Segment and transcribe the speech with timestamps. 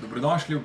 [0.00, 0.62] Dobrodošli v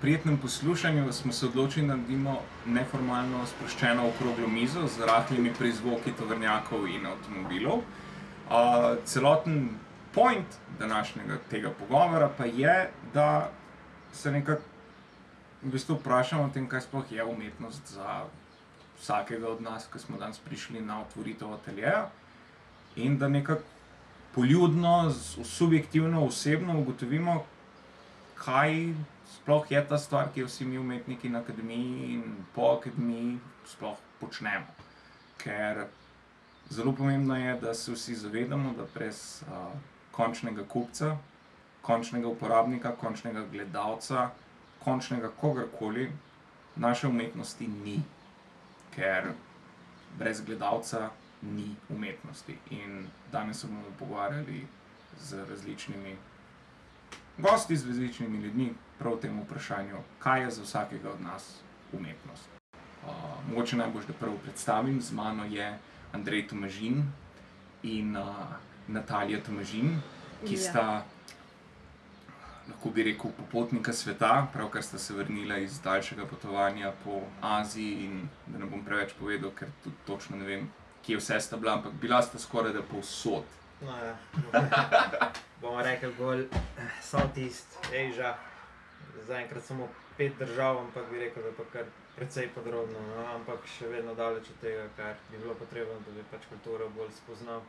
[0.00, 1.12] prijetnem poslušanju.
[1.12, 7.78] Smo se odločili, da naredimo neformalno sproščeno okroglo mizo z rahlimi prizvoki tovrnjakov in avtomobilov.
[7.78, 9.68] Uh, celoten
[10.14, 13.50] point današnjega tega pogovora pa je, da
[14.12, 14.62] se nekako
[15.62, 18.26] v bistvu vprašamo o tem, kaj sploh je umetnost za
[19.00, 22.10] vsakega od nas, ki smo danes prišli na otvoritev ateljeja.
[22.96, 23.62] In da nekako
[24.34, 25.10] poljudno,
[25.44, 27.44] subjektivno, osebno ugotovimo,
[28.38, 28.94] kaj
[29.34, 33.98] sploh je ta stvar, ki jo vsi mi umetniki na akademiji in po akademiji sploh
[34.20, 34.66] počnemo.
[35.38, 35.86] Ker
[36.70, 39.72] zelo pomembno je, da se vsi zavedamo, da brez uh,
[40.12, 41.16] končnega kupca,
[41.82, 44.30] končnega uporabnika, končnega gledalca,
[44.84, 46.10] končnega kogarkoli,
[46.76, 48.00] naše umetnosti ni.
[48.94, 49.32] Ker
[50.18, 51.10] brez gledalca
[51.42, 52.56] ni umetnosti.
[52.70, 54.66] In danes se bomo pogovarjali
[55.20, 56.16] z različnimi
[57.38, 61.60] gosti, z različnimi ljudmi prav o tem vprašanju, kaj je za vsakega od nas
[61.92, 62.48] umetnost.
[63.06, 63.10] Uh,
[63.48, 65.78] mogoče najbolj, da prvo predstavim, z mano je
[66.12, 67.02] Andrej Tomažin
[67.82, 68.24] in uh,
[68.88, 70.00] Natalija Tomažin,
[70.46, 71.04] ki sta,
[72.68, 78.04] lahko bi rekel, popotnika sveta, pravkar sta se vrnila iz daljšega potovanja po Aziji.
[78.04, 80.70] In da ne bom preveč povedal, ker tudi točno ne vem,
[81.02, 83.44] kje vse sta bila, ampak bila sta skoraj da povsod.
[83.84, 84.16] No, ja.
[85.60, 86.46] bomo rekli bolj
[87.02, 88.34] Southeast Asia,
[89.26, 91.84] zaenkrat samo pet držav, ampak bi rekel, da je pa kar
[92.16, 93.26] precej podrobno, no?
[93.34, 97.10] ampak še vedno daleč od tega, kar bi bilo potrebno, da bi pač kulturo bolj
[97.16, 97.60] spoznal.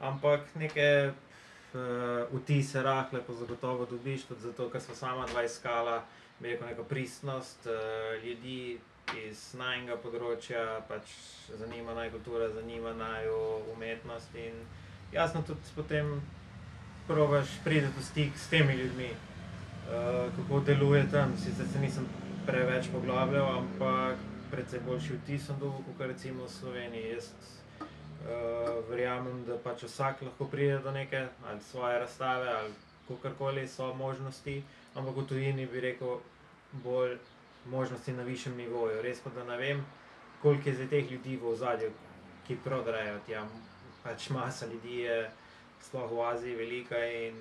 [0.00, 6.00] Ampak neke uh, vtise rahle pa zagotovo dobiš, tudi zato, ker smo sama dva iskala,
[6.40, 8.80] bi rekel, neko pristnost uh, ljudi
[9.20, 11.12] iz najnega področja, pač
[11.60, 13.28] zanima naj kultura, zanima naj
[13.74, 14.64] umetnost in
[15.14, 16.20] jasno tudi potem
[17.06, 21.36] probaš priti v stik s temi ljudmi, uh, kako deluje tam.
[21.38, 22.06] Sicer se nisem
[22.46, 24.16] preveč poglabljal, ampak
[24.50, 27.12] predvsej boljši vtis sem dobil, kot recimo v Sloveniji.
[27.12, 32.72] Jaz uh, verjamem, da pač vsak lahko pride do neke ali svoje razstave ali
[33.08, 34.62] kakorkoli so možnosti,
[34.94, 36.18] ampak v tujini bi rekel
[36.72, 37.18] bolj
[37.70, 39.02] možnosti na višjem nivoju.
[39.02, 39.84] Res pa da ne vem,
[40.42, 41.92] koliko je zdaj teh ljudi v ozadju,
[42.46, 43.44] ki prodajajo tja.
[44.04, 45.30] Pač masa ljudi je
[45.82, 47.38] sploh v Aziji velika in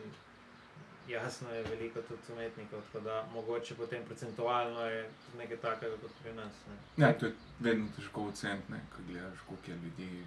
[1.10, 6.12] jasno je veliko tudi umetnikov, tako da mogoče potem procentualno je tudi nekaj takega kot
[6.24, 6.54] pri nas.
[6.70, 7.06] Ne.
[7.06, 10.24] Ja, to je vedno težko oceniti, ko gledaš, koliko je ljudi.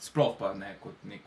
[0.00, 1.20] Sploh pa ne kot nek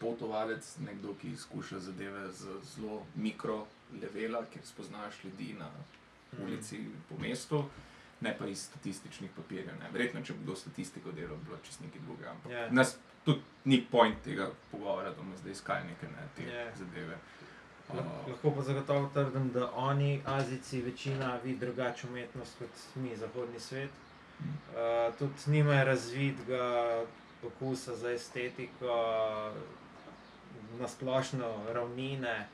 [0.00, 3.66] potovalec, nekdo, ki izkuša zadeve z zelo mikro
[4.02, 5.70] levela, kjer spoznaš ljudi na
[6.32, 6.42] mhm.
[6.44, 7.04] ulici mm.
[7.08, 7.64] po mestu.
[8.20, 9.74] Ne pa iz statističnih papirjev.
[9.92, 12.34] Verjetno, če bi kdo statistiko delal, bi bilo čisto nekaj drugega.
[12.46, 12.52] Yeah.
[12.52, 12.70] Ja.
[12.70, 16.66] Nas tudi ni point tega pogovora, da bomo zdaj iskali neke ne, te yeah.
[16.66, 16.76] Ja.
[16.76, 17.16] zadeve.
[17.88, 17.96] Uh,
[18.28, 23.90] Lahko pa zagotovo trdim, da oni, Azijci, večina vidi drugačno umetnost kot mi, zahodni svet.
[24.40, 27.04] Uh, tudi nimajo razvidega
[27.46, 28.94] okusa za estetiko,
[30.78, 32.48] na splošno ravnine,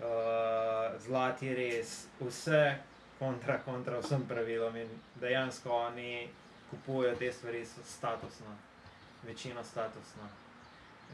[0.00, 2.78] uh, zlati res, vse
[3.20, 6.28] kontra, kontra vsem pravilom in dejansko oni
[6.70, 8.56] kupujejo te stvari statusno
[9.26, 10.22] večino statusno.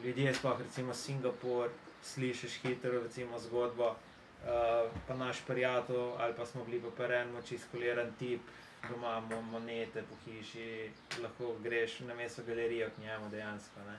[0.05, 1.69] Ljudje, sploh recimo Singapur,
[2.03, 7.59] slišiš hitro recimo zgodbo, uh, pa naš prijatelj ali pa smo bili pa en moči
[7.59, 8.41] skoliran tip,
[8.89, 10.91] doma imamo monete po hiši,
[11.23, 13.81] lahko greš na mesto galerijo k njemu dejansko.
[13.81, 13.99] Ne.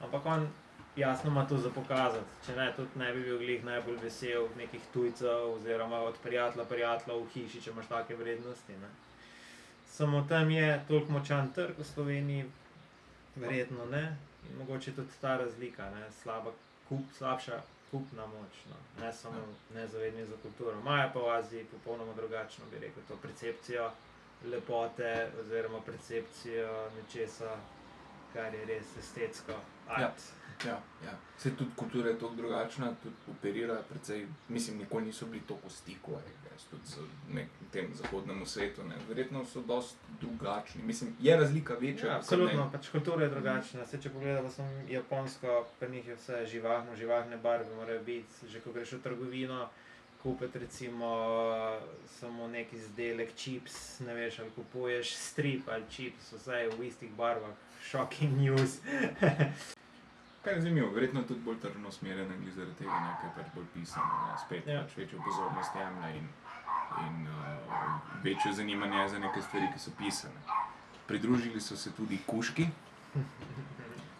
[0.00, 0.48] Ampak on
[0.96, 4.80] jasno ima to za pokazati, če ne, tudi ne bi bil glih najbolj vesel nekih
[4.92, 8.72] tujcev oziroma od prijatelja prijatelja v hiši, če imaš take vrednosti.
[8.72, 8.88] Ne.
[9.90, 12.46] Samo tam je toliko močan trg v Sloveniji,
[13.36, 14.16] Verjetno ne.
[14.50, 16.06] In mogoče tudi ta razlika, ne?
[16.22, 16.50] slaba
[16.88, 18.76] kup, slabša kupna moč, no?
[19.04, 19.80] ne samo ja.
[19.80, 20.80] nezavedni za kulturo.
[20.80, 23.90] Imajo pa v Aziji popolnoma drugačno, bi rekel, to percepcijo
[24.44, 27.56] lepote oziroma percepcijo nečesa,
[28.32, 29.52] kar je res estetsko.
[29.98, 30.12] Ja.
[30.66, 31.14] Ja, ja.
[31.38, 35.72] Vse tudi kultura je tako drugačna, tudi operira precej, mislim, nikoli niso bili tako v
[35.72, 36.18] stiku,
[36.70, 36.96] tudi z
[37.72, 38.82] tem zahodnem svetu.
[38.84, 38.96] Ne.
[39.08, 40.82] Verjetno so dosti drugačni.
[40.82, 42.08] Mislim, je razlika večja.
[42.08, 43.86] Ja, absolutno, pač kultura je drugačna.
[43.86, 48.48] Se, če pogledamo samo japonsko, pa njih je vse živahno, živahne barve morajo biti.
[48.48, 49.68] Že ko greš v trgovino,
[50.22, 51.10] kupiti recimo
[52.20, 57.12] samo neki izdelek, čips, ne veš, ali kupuješ strip ali čips, vse je v istih
[57.16, 57.54] barvah.
[57.90, 58.80] Shocking news.
[60.44, 64.38] Kaj je zanimivo, verjetno tudi bolj tržno usmerjeno, zaradi tega nekaj pač bolj pisano, ne?
[64.46, 64.82] spet ja.
[64.82, 66.28] pač večjo pozornost jemlje in,
[67.06, 70.40] in uh, večjo zanimanje za neke stvari, ki so pisane.
[71.06, 72.68] Pridružili so se tudi kuški,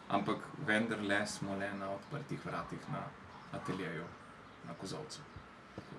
[0.09, 3.05] ampak vendarle smo le na odprtih vratih na
[3.53, 4.05] ateljeju,
[4.69, 5.21] na kozovcu.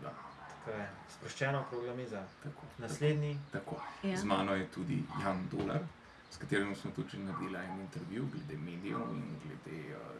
[0.02, 0.14] epizoda.
[0.50, 0.90] Tako je.
[1.10, 2.24] Sproščena okrogla miza.
[2.44, 3.38] Tako, Naslednji.
[3.52, 3.82] Tako.
[4.04, 4.18] Ja.
[4.18, 5.82] Z mano je tudi Jan Dolar,
[6.32, 9.51] s katerim smo tudi naredili en intervju glede medijev in glede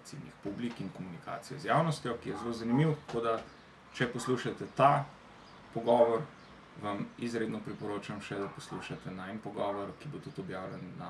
[0.06, 2.94] ciljnih publik in komunikacije z javnostjo, ki je zelo zanimiv.
[3.08, 3.40] Tako da,
[3.94, 5.06] če poslušate ta
[5.74, 6.22] pogovor,
[6.82, 11.10] vam izredno priporočam še, da poslušate najmen pogovor, ki bo tudi objavljen na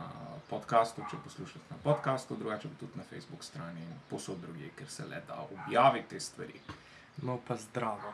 [0.50, 4.90] podkastu, če poslušate na podkastu, drugače pa tudi na Facebook strani in posod drugje, ker
[4.90, 6.62] se le da objaviti te stvari.
[7.22, 8.14] No, pa zdravo.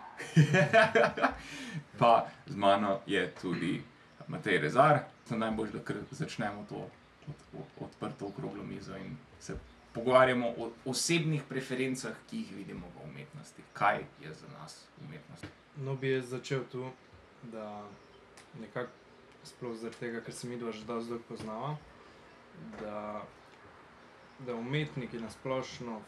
[1.99, 3.77] pa z mano je tudi
[4.27, 4.99] Matej Rezar.
[5.29, 6.75] Najbolj, da kar začnemo to
[7.27, 9.57] od, od, odprto okroglo mizo in se
[9.93, 13.63] pogovarjamo o osebnih preferencah, ki jih vidimo v umetnosti.
[13.73, 15.45] Kaj je za nas umetnost?
[15.75, 16.91] No, bi jaz začel tu,
[17.43, 17.83] da
[18.61, 18.91] nekako
[19.43, 21.77] sploh zaradi tega, ker se mi dva že dolgo poznava,
[22.81, 23.23] da,
[24.39, 26.01] da umetniki nasplošno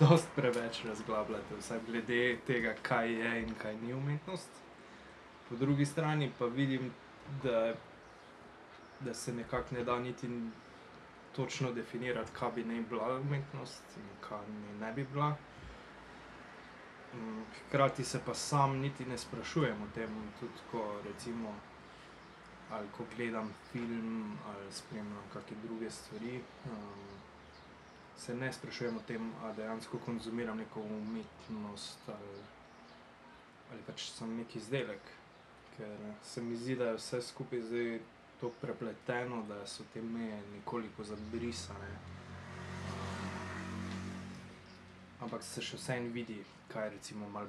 [0.00, 4.48] dosti preveč razglabljate, vsaj glede tega, kaj je in kaj ni umetnost.
[5.48, 6.90] Po drugi strani pa vidim,
[7.42, 7.74] da,
[9.00, 10.28] da se nekako ne da niti
[11.36, 15.36] točno definirati, kaj bi naj bila umetnost in kaj naj ne bi bila.
[17.14, 20.10] Mm, Hkrati se pa sam niti ne sprašujem o tem,
[20.40, 21.54] tudi ko recimo,
[22.70, 26.40] ali ko gledam film ali spremljam kakšne druge stvari.
[26.66, 27.14] Um,
[28.16, 32.42] se ne sprašujem o tem, ali dejansko konzumiram neko umetnost ali,
[33.72, 35.12] ali pač sem neki izdelek.
[35.76, 37.98] Ker se mi zdi, da je vse skupaj zdaj
[38.40, 41.90] tako prepleteno, da so te meje nekoliko zabrisane.
[45.20, 46.40] Ampak se še vseeno vidi,
[46.72, 47.46] kaj je malo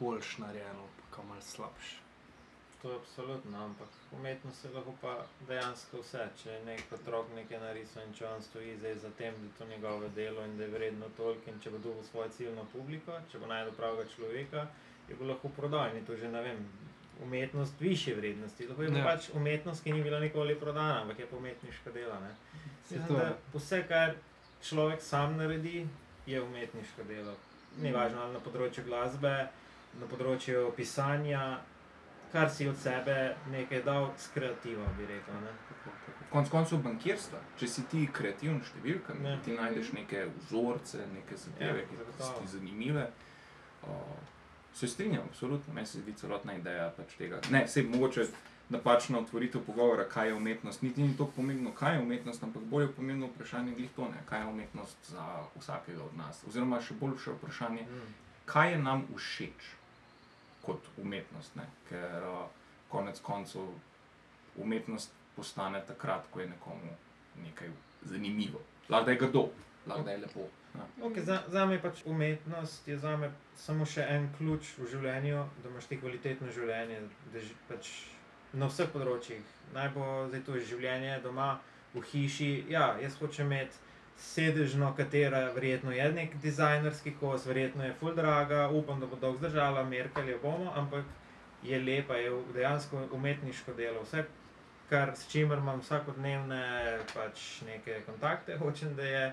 [0.00, 1.98] boljš narejeno, pa kaj malo slabš.
[2.82, 5.12] To je absolutno, ampak umetnost je lahko pa
[5.48, 6.24] dejansko vse.
[6.40, 9.52] Če je nek otrok nekaj narisal in če on stoji zdaj za tem, da je
[9.58, 13.20] to njegovo delo in da je vredno toliko, in če bo dobil svojo ciljno publiko,
[13.30, 14.64] če bo najdel pravega človeka,
[15.08, 16.66] je bo lahko prodal in je to že ne vem.
[17.22, 18.66] Umetnost više vrednosti.
[18.66, 19.04] Lahko je ja.
[19.04, 22.20] Pač umetnost, ki ni bila nikoli prodana, ampak je pa umetniška dela.
[22.20, 22.34] ne.
[22.82, 24.14] Mislim, to da vse, kar
[24.62, 25.86] človek sam naredi,
[26.26, 27.34] je umetniško delo.
[27.78, 29.48] Ni važno ali na področju glasbe,
[30.00, 31.58] na področju pisanja,
[32.32, 33.16] kar si od sebe
[33.50, 35.34] nekaj dal, skreativo bi rekel.
[35.34, 35.52] Ne?
[36.30, 37.38] Konec koncev bankirstva.
[37.58, 39.36] Če si ti kreativen številka, Ja.
[39.44, 43.10] ti najdeš neke vzorce, neke zadeve, Ja, ki so ti zanimive.
[43.82, 43.88] Uh,
[44.74, 45.74] se strinjam, absolutno.
[45.74, 47.40] Meni se zdi celotna ideja pač tega.
[47.50, 48.26] Ne, se mogoče
[48.68, 50.82] napačna otvoritev pogovora, kaj je umetnost.
[50.82, 54.22] Niti ni tako pomembno, kaj je umetnost, ampak bolj je pomembno vprašanje glih to, ne,
[54.26, 55.26] kaj je umetnost za
[55.60, 56.44] vsakega od nas.
[56.48, 58.14] Oziroma še boljše vprašanje, Mm.
[58.44, 59.68] kaj je nam všeč
[60.62, 61.56] kot umetnost.
[61.56, 61.66] Ne?
[61.88, 62.46] Ker uh,
[62.88, 63.68] konec koncev
[64.56, 66.96] umetnost postane takrat, ko je nekomu
[67.44, 67.68] nekaj
[68.02, 68.60] zanimivo.
[68.88, 69.48] Lahko je grdo,
[69.86, 70.46] lahko da je lepo.
[70.74, 70.86] Ja.
[71.04, 75.68] Okay, za, za me pač umetnost je zame samo še en ključ v življenju, da
[75.68, 77.02] imaš ti kvalitetno življenje,
[77.32, 77.90] da ži, pač
[78.56, 79.42] na vseh področjih.
[79.74, 81.54] Naj bo zdaj to življenje doma,
[81.94, 82.52] v hiši.
[82.72, 83.76] Ja, jaz hočem imeti
[84.22, 89.38] sedežno, katera verjetno je nek dizajnerski kos, verjetno je full draga, upam, da bo dolgo
[89.38, 91.04] zdržala, merkali jo bomo, ampak
[91.62, 94.02] je lepa, je dejansko umetniško delo.
[94.02, 94.24] Vse,
[94.90, 96.62] kar, s čimer imam vsakodnevne
[97.14, 99.24] pač neke kontakte, hočem, da je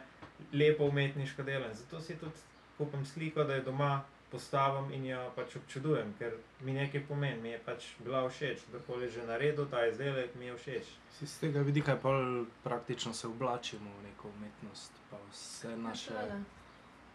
[0.53, 1.65] lepo umetniško delo.
[1.67, 2.35] In zato si tudi
[2.77, 7.49] kupim sliko, da jo doma postavim in jo pač občudujem, ker mi nekaj pomeni, mi
[7.49, 10.85] je pač bila všeč, da je že naredil ta izdelek, mi je všeč.
[11.11, 16.13] Si z tega vidika je bolj praktično se oblačimo v neko umetnost, pa vse naše.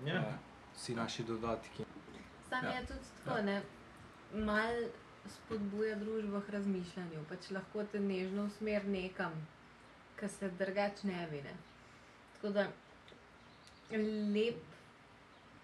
[0.04, 0.14] Ja.
[0.14, 0.34] eh,
[0.76, 1.84] vsi naši dodatki.
[2.48, 2.70] Sam Ja.
[2.70, 3.62] je tudi tako, ne,
[4.34, 4.74] mal
[5.26, 9.32] spodbuja družbo k razmišljanju, pač lahko te nežno usmer nekam,
[10.16, 11.42] kar se drugače ne bi.
[11.42, 11.54] Ne.
[12.34, 12.66] Tako da
[13.90, 14.56] lep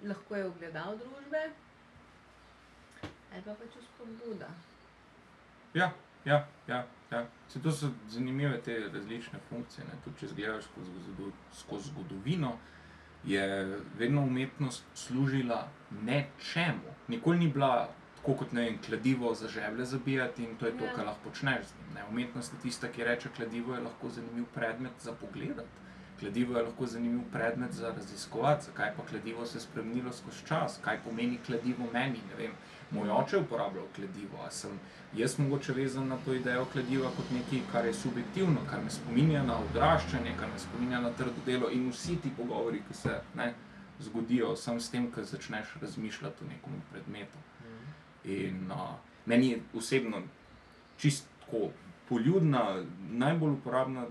[0.04, 1.42] lahko je ogledal družbe,
[3.32, 4.48] ali pa pač spodbuda.
[5.74, 5.92] Ja,
[6.24, 6.86] ja, ja.
[7.10, 7.26] ja.
[7.48, 9.84] Se to so zanimive te različne funkcije.
[9.84, 9.98] Ne?
[10.04, 12.56] Tudi če gledaš skozi, skozi zgodovino,
[13.24, 13.44] je
[13.98, 15.68] vedno umetnost služila
[16.02, 16.94] nečemu.
[17.08, 20.84] Nikoli ni bila tako kot ne vem, kladivo za žeblje zabijati in to je to,
[20.84, 20.94] Ja.
[20.94, 21.94] kar lahko počneš z njim.
[21.94, 22.04] Ne?
[22.10, 25.62] Umetnost je tista, ki reče, kladivo je lahko zanimiv predmet za pogled.
[26.20, 30.78] Kladivo je lahko zanimiv predmet za raziskovati, zakaj pa kladivo se je spremenilo skozi čas,
[30.84, 32.20] kaj pomeni kladivo meni.
[32.90, 34.70] Moj oče je uporabljal kladivo, a sem
[35.16, 39.42] jaz mogoče vezan na to idejo kladiva kot nekaj, kar je subjektivno, kar me spominja
[39.42, 43.54] na odraščanje, kar me spominja na trdo delo in vsi ti pogovori, ki se ne,
[44.00, 47.38] zgodijo, sem s tem, ko začneš razmišljati o nekom predmetu.
[48.24, 48.96] In uh,
[49.26, 50.22] meni je osebno
[50.98, 51.70] čisto
[52.08, 54.06] poljudna, najbolj uporabna,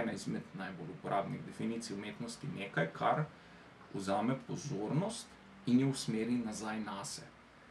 [0.00, 3.24] ena izmed najbolj uporabnih definicij umetnosti nekaj, kar
[3.94, 5.26] vzame pozornost
[5.66, 7.30] in jo usmeri nazaj na sebe.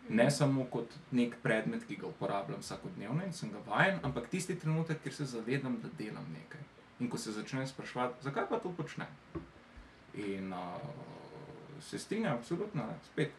[0.10, 4.58] Ne samo kot nek predmet, ki ga uporabljam vsakodnevno in sem ga vajen, ampak tisti
[4.60, 6.62] trenutek, kjer se zavedam, da delam nekaj.
[7.00, 9.08] In ko se začnem spraševati, zakaj pa to počnem.
[10.14, 10.60] In uh,
[11.82, 13.32] se strinjam, absolutno, ne, spet.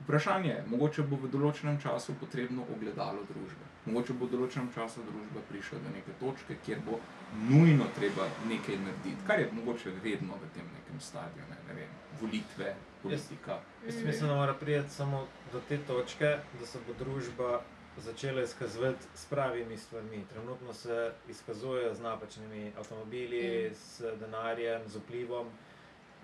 [0.00, 3.71] Vprašanje je, mogoče bo v določenem času potrebno ogledalo družbe.
[3.86, 7.00] Mogoče bo v določenem času družba prišla do neke točke, kjer bo
[7.48, 11.88] nujno treba nekaj narediti, kar je mogoče vedno v tem nekem stadiju, ne, ne vem,
[12.20, 13.58] volitve, politika.
[13.86, 17.62] Jaz mislim, da mora priti samo do te točke, da se bo družba
[17.98, 20.24] začela izkazovati s pravimi stvarmi.
[20.30, 23.74] Trenutno se izkazuje z napačnimi avtomobili, Mm.
[23.74, 25.46] s denarjem, z vplivom.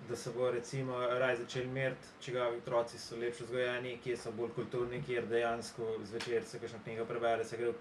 [0.07, 4.53] Da se bo recimo raj začeli meriti, čigavi otroci so lepše vzgojeni, kje so bolj
[4.55, 7.75] kulturni, kjer dejansko zvečer se kakšna knjiga prebere, se gre v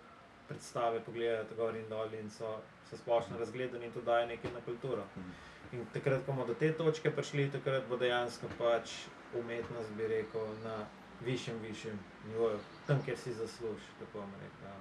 [0.48, 2.56] predstave pogledati gor in dol in so,
[2.90, 5.04] so splošno razgledani in to daje nekaj na kulturo.
[5.16, 5.30] Mhm.
[5.72, 8.92] In takrat, ko bomo do te točke prišli, takrat bo dejansko pač
[9.36, 10.86] umetnost, bi rekel, na
[11.24, 11.98] višjem, višjem
[12.28, 14.78] nivoju, tam, kjer si zaslužiš, tako bom rekel.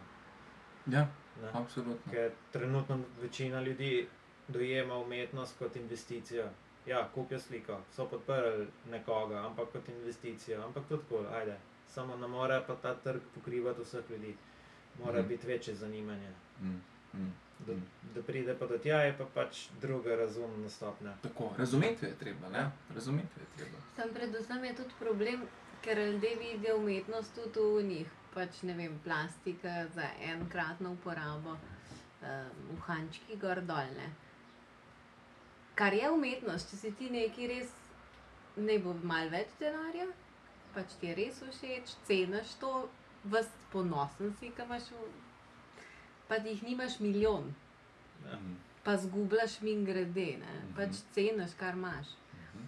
[0.91, 1.08] Ja,
[1.41, 1.50] Ne?
[1.53, 2.12] absolutno.
[2.12, 4.08] Ker trenutno večina ljudi
[4.48, 6.50] dojema umetnost kot investicijo.
[6.88, 11.58] Ja, kupijo sliko, so podprli nekoga, ampak kot investicijo, ampak tudi tako, ajde.
[11.88, 14.36] Samo ne more pa ta trg pokrivati vseh ljudi,
[14.98, 15.27] mora Mhm.
[15.27, 16.29] biti večje zanimanje.
[16.62, 16.82] Mm,
[17.13, 17.34] mm.
[17.60, 17.84] Da, Mm.
[18.15, 21.13] da pride pa do tja, je pa pač druga razumna stopnja.
[21.24, 22.63] Tako, razumeti je treba, ne?
[22.96, 23.77] Razumeti je treba.
[23.96, 25.41] Sam predvsem je tudi problem,
[25.82, 28.08] ker ljudje vidijo umetnost tudi v njih.
[28.34, 31.58] Pač ne vem, plastika za enkratno uporabo, um,
[32.74, 34.10] uhančki gor dolne.
[35.78, 37.70] Kar je umetnost, če si ti neki res,
[38.58, 40.08] ne bo malo več denarja,
[40.74, 42.72] pač ti je res všeč, ceniš to,
[43.26, 44.88] vas ponosen si, ki imaš,
[46.28, 47.54] pa ti jih nimaš milijon,
[48.26, 48.34] Ja.
[48.36, 50.54] Mm, pa zgubljaš min grede, ne?
[50.56, 50.72] Mhm.
[50.76, 52.08] pač ceniš, kar imaš.
[52.34, 52.64] mhm.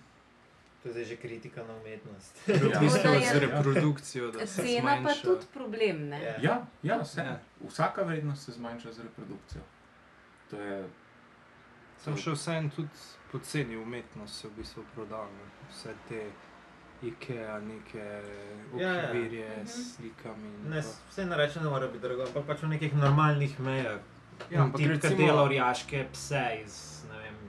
[0.80, 2.38] To je zdaj že kritika na umetnost.
[2.48, 2.56] Ja.
[2.56, 6.22] V bistvu Tako da je- z reprodukcijo, da se Cena pa tudi problem, ne?
[6.22, 6.36] Ja.
[6.42, 7.22] Ja, ja, vse.
[7.22, 7.40] Ja.
[7.64, 9.62] Vsaka vrednost se zmanjša z reprodukcijo.
[10.50, 10.84] To je
[12.00, 12.90] Sem še vseeno tudi
[13.32, 15.24] poceni umetnost se v bistvu proda.
[15.26, 15.46] ne.
[15.70, 16.22] Vse te
[17.02, 18.06] IKEA, neke
[18.76, 19.04] Ja, ja.
[19.04, 19.66] okvirje Mhm.
[19.66, 20.48] s slikami.
[20.56, 20.88] in Ne, to.
[21.10, 24.00] vse ne rečem, da mora biti drago, ampak pač v nekih normalnih mejah.
[24.50, 26.99] Ja, ampak Tipka recimo- dela orjaške pse iz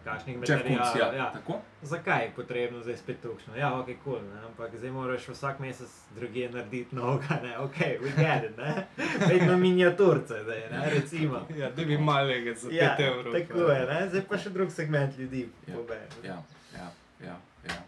[0.04, 0.56] kakšnih funkcija.
[0.58, 1.14] materijalov.
[1.14, 1.32] Ja.
[1.32, 1.58] Tako?
[1.82, 3.56] Zakaj je potrebno zdaj spet tukšno?
[3.56, 7.76] Ja, ok, kul, cool, ne, ampak zdaj moraš vsak mesec druge narediti novega, ne, ok,
[8.00, 8.86] we get it, ne.
[9.28, 11.46] Vedno miniaturce, zdaj, ne, recimo.
[11.56, 13.32] Ja, da bi malega za 5 Ja, evrov.
[13.32, 16.00] tako je, ne, zdaj pa še drug segment ljudi Ja, pobe.
[16.24, 16.42] Ja,
[16.76, 16.90] ja,
[17.24, 17.36] ja.
[17.68, 17.82] ja.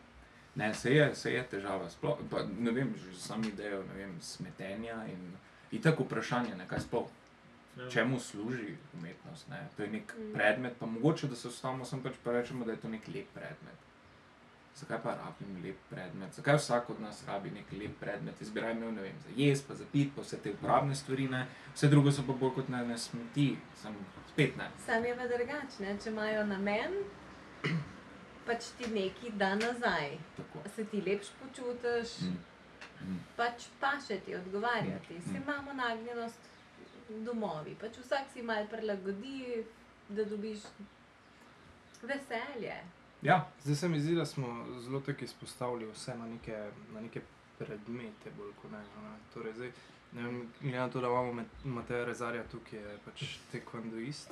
[0.55, 1.89] Ne, se je, se je težava.
[1.91, 5.33] Sploh, pa, ne vem, že sam idejo ne vem, smetenja in,
[5.73, 7.09] in tako vprašanje, ne, kaj sploh.
[7.89, 9.49] Čemu služi umetnost?
[9.49, 9.69] Ne?
[9.77, 10.33] To je nek Mm.
[10.35, 13.27] predmet, pa mogoče da se ustavimo, sem pač pa rečemo, da je to nek lep
[13.35, 13.79] predmet.
[14.75, 16.33] Zakaj pa rabim lep predmet?
[16.33, 18.35] Zakaj vsak od nas rabi nek lep predmet?
[18.41, 20.95] Jaz bi raje imel, ne vem, za jesti, pa za pit, pa vse te uporabne
[20.95, 21.43] stvari, ne?
[21.75, 23.95] vse drugo so pa bolj kot ne, ne smeti, sem
[24.29, 24.71] spet ne.
[24.79, 26.93] Sam je pa drugačne, če imajo namen,
[28.47, 30.17] pač ti neki da nazaj.
[30.37, 30.59] Tako.
[30.69, 32.39] Se ti lepš počutiš, Mm.
[33.05, 33.19] Mm.
[33.37, 35.15] pač paše ti odgovarjati.
[35.15, 35.19] Mm.
[35.21, 36.39] Vsi imamo nagnjenost
[37.27, 39.65] domovi, pač vsak si mal prilagodi,
[40.09, 40.67] da dobiš
[42.03, 42.75] veselje.
[43.23, 47.21] Ja, Zdaj se mi zdi, da smo zelo tako izpostavili vse na neke, na neke
[47.59, 48.79] predmete, bolj kot ne.
[48.79, 49.17] ne.
[49.35, 49.73] Torej, zdaj,
[50.13, 54.31] ne vem, glede na to, da imamo Mateja Rezarja tukaj, je pač tekvandoist.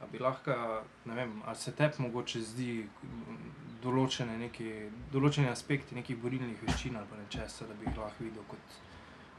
[0.00, 2.70] a bi lahko, ne vem, ali se tebi mogoče zdi
[3.04, 3.36] m,
[3.82, 8.78] določene, neke, določene aspekti nekih borilnih veščin ali nečesa, da bi jih lahko videl kot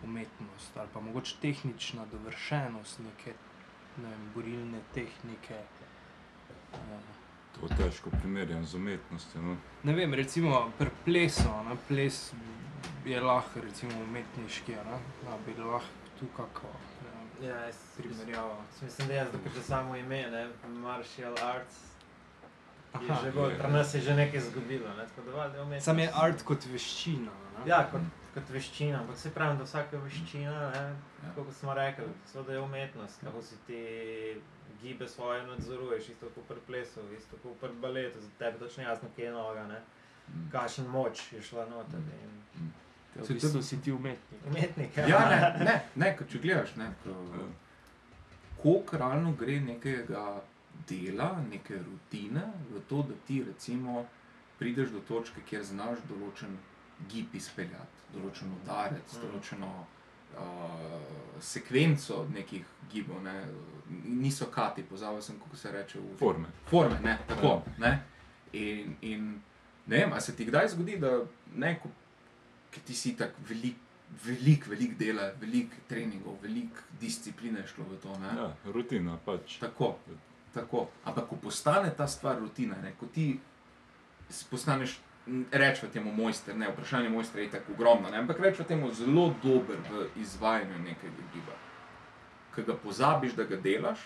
[0.03, 3.33] umetnost, ali pa mogoče tehnična dovršenost neke
[3.97, 5.59] ne vem, borilne tehnike.
[6.73, 6.77] Uh,
[7.59, 9.41] To težko primerjam z umetnostjo.
[9.41, 9.57] No.
[9.83, 12.31] Ne vem, recimo pri plesu, ne, ples
[13.05, 16.67] je lahko recimo umetniški, ne, da bi lahko tu kako
[17.03, 18.55] ne Ja, jaz primerjavo.
[18.71, 21.75] jaz mislim, da je zato, ker že samo ime, ne, martial arts,
[22.93, 23.19] je Aha.
[23.23, 25.85] že bolj, pri nas je že nekaj zgubilo, ne, tako da valjda je umetnost.
[25.85, 27.31] Sam je art kot veščina.
[27.57, 27.69] Ne?
[27.69, 28.01] Ja, kot,
[28.33, 30.83] kot veščina, ampak se pravi, da vsaka veščina, ne,
[31.23, 31.31] Ja.
[31.35, 33.81] kot smo rekli, so da je umetnost, kako si ti
[34.81, 39.09] gibe svoje nadzoruješ, isto kot pri plesu, isto kot pri baletu, za tebe točno jasno,
[39.15, 39.81] kje je noga, ne,
[40.27, 40.49] Mm.
[40.51, 41.99] kakšen moč je šla noter.
[41.99, 42.71] In...
[43.15, 44.39] V bistvu si ti umetnik.
[44.47, 47.15] Umetnik, Ja, ne, ne, ne, ko če gledaš, ne, ko,
[48.57, 50.41] koliko realno gre nekega
[50.87, 54.05] dela, neke rutine v to, da ti recimo
[54.59, 56.55] prideš do točke, kjer znaš določen
[57.09, 59.21] gib izpeljati, določen udarec, Mhm.
[59.23, 59.69] določeno
[60.35, 61.01] uh,
[61.41, 63.35] sekvenco nekih gibov, ne,
[64.05, 66.47] niso kati, pozabil sem, kako se reče v Forme.
[66.65, 67.61] forme, ne, tako.
[67.77, 68.03] Ne?
[68.53, 69.41] In, in
[69.87, 71.17] ne vem, a se ti kdaj zgodi, da
[71.55, 71.89] ne, ko,
[72.71, 73.75] ki ti si tako velik
[74.23, 78.15] veliko, veliko dela, veliko treningov, veliko discipline je šlo v to.
[78.19, 78.27] Ne?
[78.37, 79.57] Ja, rutina pač.
[79.59, 79.93] Tako,
[80.53, 80.81] tako.
[81.05, 83.39] Ampak ko postane ta stvar rutina, ne, ko ti
[84.49, 84.97] postaneš,
[85.51, 89.77] rečemo temu mojster, ne, vprašanje mojstra je tako ogromno, ne, ampak rečemo temu zelo dober
[89.91, 91.55] v izvajanju nekega giba.
[92.55, 93.99] Ko ga pozabiš, da ga delaš,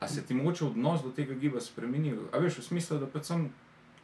[0.00, 3.32] a se ti mogoče odnos do tega giba spremeni, a veš, v smislu, da pač
[3.32, 3.50] sem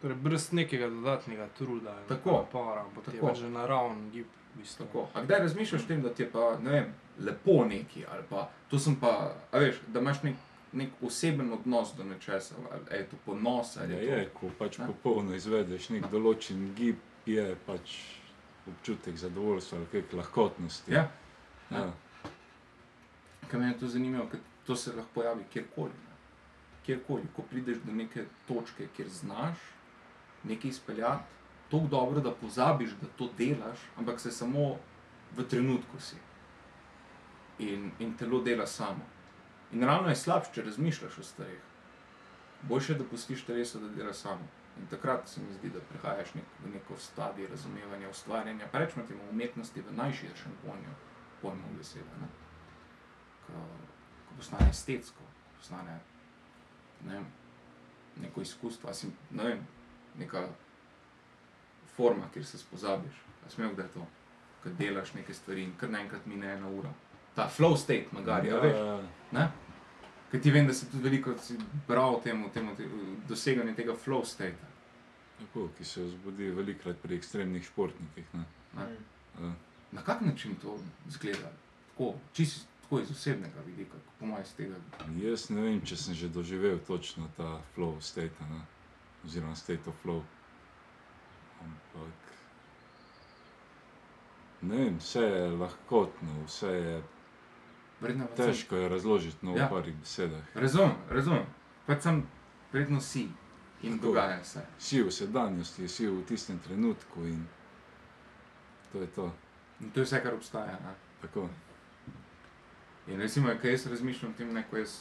[0.00, 2.32] Torej, brez nekega dodatnega truda, Tako.
[2.32, 3.26] napora, ampak je Tako.
[3.26, 4.26] pač že naraven gib.
[4.54, 4.84] V bistvu.
[4.86, 5.08] tako.
[5.14, 6.86] A kdaj razmišljaš o tem, da ti je pa, ne vem,
[7.18, 10.36] lepo neki, ali pa to sem pa, a veš, da imaš nek,
[10.72, 14.14] nek oseben odnos do nečesa, ali je to ponos, ali Ja, je to.
[14.14, 14.86] je, ko pač Ne?
[14.86, 16.96] popolno izvedeš nek določen gib,
[17.26, 17.96] je pač
[18.66, 20.92] občutek zadovoljstva ali kaj lahkotnosti.
[20.92, 21.10] Ja,
[21.70, 21.92] ja.
[23.48, 25.90] Kaj me je to zanimivo, ker to se lahko pojavi kjerkoli.
[25.90, 26.14] ne.
[26.82, 29.58] Kjerkoli, ko prideš do neke točke, kjer znaš
[30.44, 31.24] nekaj izpeljati,
[31.70, 34.76] tako dobro, da pozabiš, da to delaš, ampak se samo
[35.36, 36.16] v trenutku si.
[37.58, 39.04] In, in telo dela samo.
[39.72, 41.60] In ravno je slabše, če razmišljaš o stvareh.
[42.62, 44.48] Boljše je, da pustiš telesu, da dela samo.
[44.78, 49.06] In takrat se mi zdi, da prehajaš nek, v neko stadij razumevanja, ustvarjanja, pa rečemo
[49.06, 50.94] temu umetnosti v najširšem pojmu,
[51.42, 52.20] pojmu besede.
[52.20, 52.28] Ne?
[53.46, 53.64] Ko,
[54.28, 55.26] ko postane estetsko,
[55.58, 56.00] postane
[57.06, 57.26] ne vem,
[58.22, 59.66] neko izkustvo, a si, ne vem,
[60.18, 60.48] neka
[61.96, 63.22] forma, kjer se spozabiš.
[63.46, 64.06] A smel, da je to,
[64.62, 66.92] ko delaš neke stvari in kar naenkrat mine ena ura.
[67.34, 68.76] Ta flow state, magari, ja, veš.
[69.32, 69.48] Ne?
[70.30, 71.56] Ker ti vem, da si tudi veliko si
[71.88, 72.68] bral o tem, o tem,
[73.28, 74.68] doseganju tega flow state.
[75.40, 78.34] Tako, ki se zbudi velikrat pri ekstremnih športnikih.
[78.34, 78.44] Ne?
[78.76, 78.88] Ne?
[79.40, 79.52] Ja.
[79.92, 81.50] Na kak način to zgleda?
[81.90, 84.74] Tako, čisto tako iz osebnega vidika, po mojem, iz tega.
[85.22, 88.64] Jaz ne vem, če sem že doživel točno ta flow state, ne?
[89.24, 90.22] oziroma state of flow.
[91.62, 92.32] Ampak
[94.62, 97.02] ne vem, vse je lahkotno, vse je
[98.00, 99.68] Vredno težko je razložiti no, v Ja.
[99.68, 100.40] parih besedah.
[100.54, 101.46] Razumem, razumem.
[101.86, 102.22] Pač sem
[102.72, 103.28] vredno si
[103.82, 104.06] in Tako.
[104.06, 104.62] dogaja se.
[104.78, 107.46] Si v sedanjosti, si v tistem trenutku in
[108.92, 109.32] to je to.
[109.80, 110.78] In to je vse, kar obstaja.
[110.80, 110.94] Ne?
[111.22, 111.48] Tako.
[113.08, 114.96] In recimo, kaj jaz razmišljam o tem, ne, ko jaz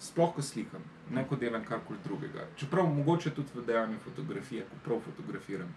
[0.00, 2.46] sploh ko slikam, ne ko delam karkoli drugega.
[2.56, 5.68] Čeprav mogoče tudi v dejanju fotografije, ko prav fotografiram.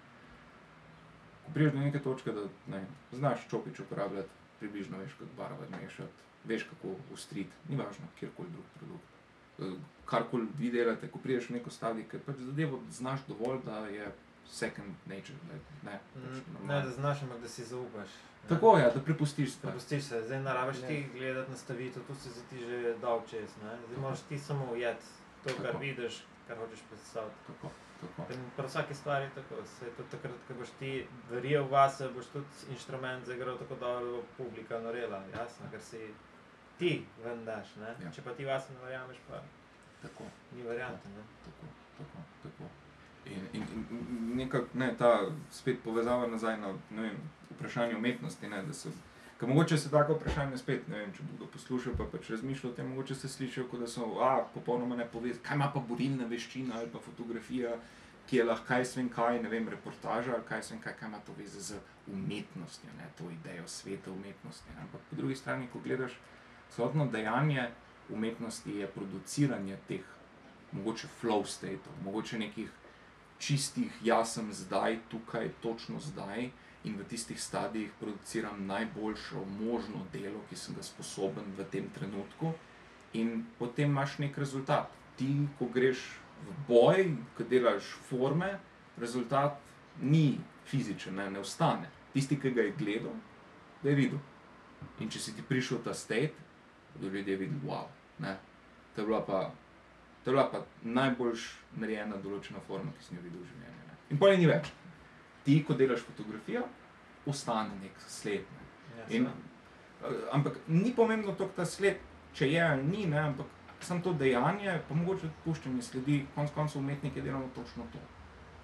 [1.45, 6.11] Ko prideš do neke točke, da ne, znaš čopič uporabljati, približno veš, kako barve mešati,
[6.45, 9.03] veš, kako ustriti, ni važno, kjerkoli drug produkt.
[9.59, 13.79] Eh, Karkoli vi delate, ko prideš v neko stadij, ker pač zadevo znaš dovolj, da
[13.87, 14.11] je
[14.47, 15.37] second nature.
[15.43, 16.81] Da, ne, pač Mm, Ne, normalno.
[16.81, 18.09] da znaš, ampak da si zaupaš.
[18.09, 18.49] ne.
[18.49, 19.71] Tako je, ja, da prepustiš stvar.
[19.71, 20.87] Prepustiš se, zdaj ne rabiš Ja.
[20.87, 23.49] ti gledati nastavitev, tu si ti že dal čez.
[23.63, 23.77] Ne?
[23.87, 24.97] Zdaj moraš ti samo ujet
[25.43, 25.77] to, kar Tako.
[25.79, 27.35] vidiš, kar hočeš predstaviti.
[27.47, 27.71] Tako,
[28.07, 28.33] tako.
[28.33, 30.91] In pri vsaki stvari tako, se tudi takrat, ko boš ti
[31.31, 36.01] verjel vase, boš tudi inštrument zaigral tako dobro, da bo publika norela, jasno, ker si
[36.79, 37.95] ti ven daš, ne?
[38.03, 38.11] Ja.
[38.11, 39.41] Če pa ti vase ne verjameš, pa
[40.01, 40.23] tako.
[40.55, 41.23] ni variante, ne?
[41.45, 42.69] Tako, tako, tako.
[43.25, 45.19] In, in, in- nekako ne, ta
[45.51, 47.17] spet povezava nazaj na ne vem,
[47.55, 48.47] vprašanje umetnosti.
[48.47, 48.89] Ne, da so,
[49.39, 52.75] ker mogoče se tako vprašanje spet, ne vem, če bodo poslušali, pa pač razmišljali o
[52.75, 55.43] tem, mogoče se slišijo, kot da so a, popolnoma nepovezani.
[55.43, 57.75] Kaj ima pa borilna veščina ali pa fotografija,
[58.29, 61.19] ki je lahko kaj svem kaj, ne vem, reportaža ali kaj svem kaj, kaj ima
[61.27, 64.71] to veze z umetnostjo, ne, to idejo sveta umetnosti.
[64.75, 64.81] Ne.
[64.87, 66.15] Ampak po drugi strani, ko gledaš
[66.73, 67.69] celotno dejanje
[68.09, 70.07] umetnosti, je produciranje teh
[70.71, 72.71] mogoče flow stateov, mogoče nekih
[73.39, 76.49] čistih, jaz sem zdaj, tukaj, točno zdaj
[76.85, 82.53] in v tistih stadijih produciram najboljšo možno delo, ki sem ga sposoben v tem trenutku,
[83.13, 84.91] in potem imaš nek rezultat.
[85.17, 85.27] Ti,
[85.59, 86.03] ko greš
[86.45, 88.57] v boj, ko delaš forme,
[88.97, 89.59] rezultat
[90.01, 91.89] ni fizičen, ne, ne ostane.
[92.13, 93.15] Tisti, ki ga je gledal,
[93.83, 94.23] ga je videl.
[94.99, 96.35] In če si ti prišel ta state,
[96.93, 97.87] bodo ljudje videli, wow,
[98.19, 98.37] ne,
[98.95, 99.45] to je bila pa
[100.25, 101.41] To je bila pa najboljš
[101.77, 103.83] narejena določena forma, ki sem jo videl v življenju.
[103.89, 103.97] Ne.
[104.09, 104.71] In pol je ni več.
[105.45, 106.63] Ti, ko delaš fotografijo,
[107.25, 108.41] ostane nek sled.
[108.55, 108.97] Ne.
[108.97, 112.01] Ja, In, eh, ampak ni pomembno to, ta sled,
[112.33, 113.47] če je ali ni, ne, ampak
[113.79, 118.01] samo to dejanje, pa mogoče tudi puščanje sledi, konec koncev umetniki delamo točno to.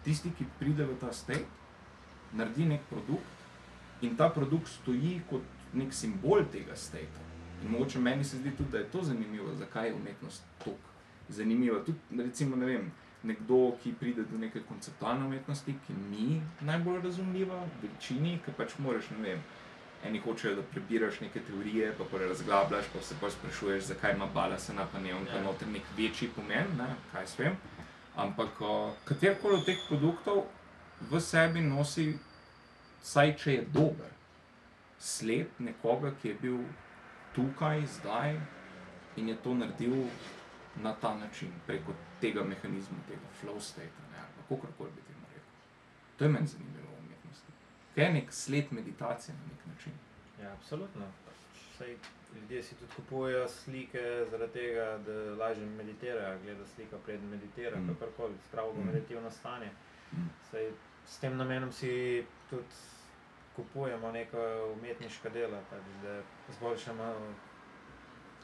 [0.03, 1.45] Tisti, ki pride v ta state,
[2.33, 7.27] naredi nek produkt in ta produkt stoji kot nek simbol tega stata.
[7.61, 10.73] In mogoče meni se zdi tudi, da je to zanimivo, zakaj je umetnost tako
[11.29, 11.83] zanimiva.
[11.85, 12.91] Tudi, recimo, ne vem,
[13.23, 18.77] nekdo, ki pride do neke konceptualne umetnosti, ki ni najbolj razumljiva, v večini, ki pač
[18.77, 19.43] moraš, ne vem.
[20.03, 24.25] Eni hočejo, da prebiraš neke teorije, pa pa razglabljaš, pa se pa sprašuješ, zakaj ima
[24.33, 25.43] balasena pa neonka Ja.
[25.43, 27.57] noter nek večji pomen, ne, kaj svem.
[28.15, 28.49] Ampak
[29.05, 30.45] katerkoli od teh produktov
[31.11, 32.17] v sebi nosi,
[33.03, 34.09] vsaj če je dober,
[34.99, 36.57] sled nekoga, ki je bil
[37.35, 38.39] tukaj, zdaj
[39.17, 39.95] in je to naredil
[40.75, 43.81] na ta način, preko tega mehanizma, tega flow state,
[44.11, 45.49] ne, ali kako koli bi temu rekel.
[46.17, 47.51] To je meni zanimivo v umetnosti.
[47.95, 49.93] Kaj je nek sled meditacije na nek način?
[50.41, 51.05] Ja, absolutno.
[51.77, 51.95] Saj,
[52.35, 57.87] ljudje si tudi kupujejo slike zaradi tega, da lažje meditirajo, gleda slika preden meditira, Mm.
[57.87, 58.85] kakorkoli, spravo Mm.
[58.85, 59.69] meditativno stanje.
[60.13, 60.29] Mm.
[60.51, 60.71] Saj,
[61.07, 62.65] s tem namenom si tudi
[63.55, 64.37] kupujemo neka
[64.73, 67.33] umetniška dela, pač, da izboljšamo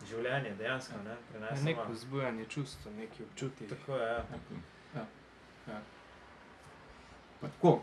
[0.06, 1.70] življenje, dejansko, ne, prenesemo.
[1.70, 3.68] Neko vzbujanje čustev, neki občutki.
[3.68, 4.24] Tako je, ja.
[4.32, 4.60] Tako,
[4.96, 5.06] Ja,
[5.68, 5.82] ja.
[7.42, 7.82] Pa tako,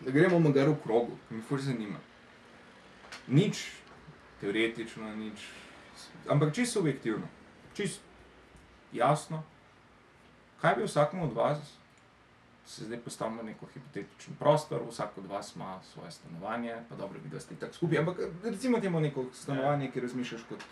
[0.00, 1.98] da gremo magar v krogu, ki me fur zanima.
[3.26, 3.64] Nič
[4.40, 5.48] teoretično, nič,
[6.28, 7.26] ampak čisto subjektivno,
[7.74, 8.04] čisto
[8.92, 9.42] jasno.
[10.60, 11.58] Kaj bi vsakmu od vas,
[12.66, 17.28] se zdaj postavimo neko hipotetičen prostor, vsak od vas ima svoje stanovanje, pa dobro bi,
[17.28, 20.64] da ste tako skupaj, ampak recimo temu neko stanovanje, ki razmišljaš kot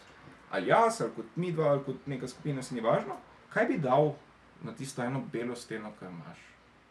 [0.50, 3.16] ali jaz, ali kot mi dva, ali kot neka skupina, se ni važno.
[3.52, 4.12] Kaj bi dal
[4.62, 6.38] na tisto eno belo steno, ki jo imaš?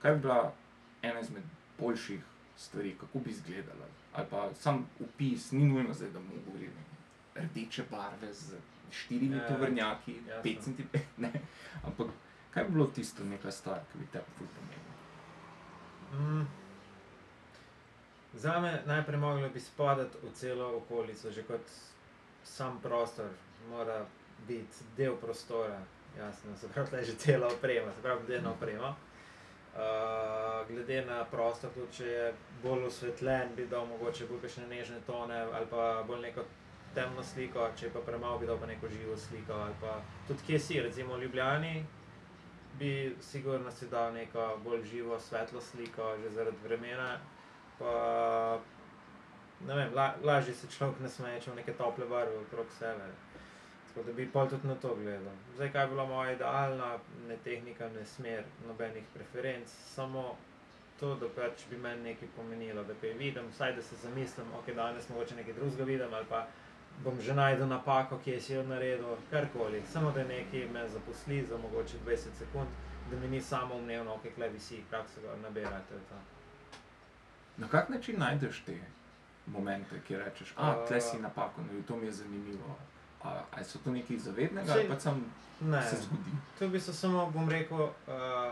[0.02, 0.54] Kaj bi bila
[1.02, 1.43] ena izmed
[1.80, 2.22] boljših
[2.58, 3.88] stvari, kako bi izgledala?
[4.13, 6.72] Ali pa sam upis, ni nujno zdaj, da mu govorim
[7.36, 8.56] rdeče barve z
[8.91, 10.43] štirimi Ja, tovrnjaki, jasno.
[10.43, 11.32] 5 cm, ne.
[11.84, 12.08] Ampak
[12.54, 14.93] kaj bi bilo tisto neka stvar, ki bi te pomenila?
[16.13, 16.48] Mm.
[18.34, 21.62] Za me najprej moglo bi spadati v celo okolico, že kot
[22.43, 23.30] sam prostor,
[23.70, 24.06] mora
[24.48, 25.80] biti del prostora,
[26.18, 28.96] jasno, se pravi, da je že cela oprema, se pravi, delna oprema.
[29.78, 32.30] Uh, glede na prostor, tudi če je
[32.64, 36.46] bolj osvetljen, bi dal mogoče bolj kakšne nežne tone ali pa bolj neko
[36.96, 39.60] temno sliko, če je pa premalo, bi dal pa neko živo sliko.
[39.82, 41.74] Pa tudi kje si, recimo v Ljubljani,
[42.80, 47.12] bi sigurno si dal neko bolj živo, svetlo sliko, že zaradi vremena.
[47.78, 47.94] Pa,
[49.68, 53.12] ne vem, la, lažje se človek nasmeje, če ima neke tople barve okrog sebe.
[53.98, 55.34] Tako da bi pol tudi na to gledal.
[55.56, 60.36] Zdaj, kaj je bila moja idealna, ne tehnika, ne smer, nobenih preferenc, samo
[61.00, 64.70] to, da pač bi meni nekaj pomenilo, da kaj vidim, vsaj da se zamislim, ok,
[64.76, 66.48] danes mogoče nekaj drugega vidim ali pa
[67.04, 69.82] bom že najdel napako, kje si jo naredil, karkoli.
[69.94, 72.68] Samo da nekaj me zaposli za mogoče 20 sekund,
[73.12, 76.20] da mi ni samo umnevno, ok, klej visi, kak se ga nabira, to je to.
[77.58, 78.78] Na kak način najdeš te
[79.48, 82.78] momente, ki rečeš, a tle si napako, no, to mi je zanimivo.
[83.28, 85.20] A, a so to nekaj zavednega ali Saj- pa sam
[85.62, 86.32] Ne, se zgodi?
[86.58, 88.52] to je v bistvu samo, bom rekel, uh,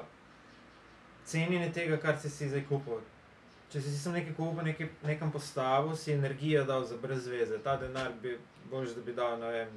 [1.25, 2.99] cenjenje tega, kar si si zdaj kupil.
[3.69, 7.57] Če si sem nekaj kupil, nekaj, nekam postavil, si energijo dal za brez veze.
[7.59, 8.33] Ta denar bi
[8.71, 9.75] boljš, da bi dal, ne vem,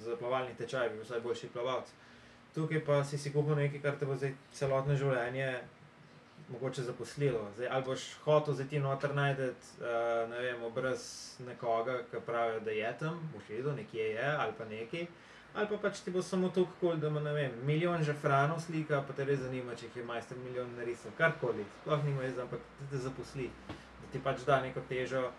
[0.00, 1.88] za plavalni tečaj, bi bil vsaj boljši plavalec.
[2.54, 5.48] Tukaj pa si si kupil nekaj, kar te bo zdaj celotno življenje
[6.52, 7.50] mogoče zaposlilo.
[7.54, 11.00] Zdaj, ali boš hotel zdaj ti noter najti, uh, ne vem, obraz
[11.46, 15.06] nekoga, ki pravijo, da je tam, boš videl, nekje je ali pa nekaj.
[15.54, 17.20] Ali pa pač ti bo samo to kul, da ima
[17.64, 22.04] milijon žafranov slika, pa te res zanima, če jih je majster milijon narisal, karkoli, sploh
[22.04, 25.30] nima veze, ampak da te zaposli, da ti pač da neko težo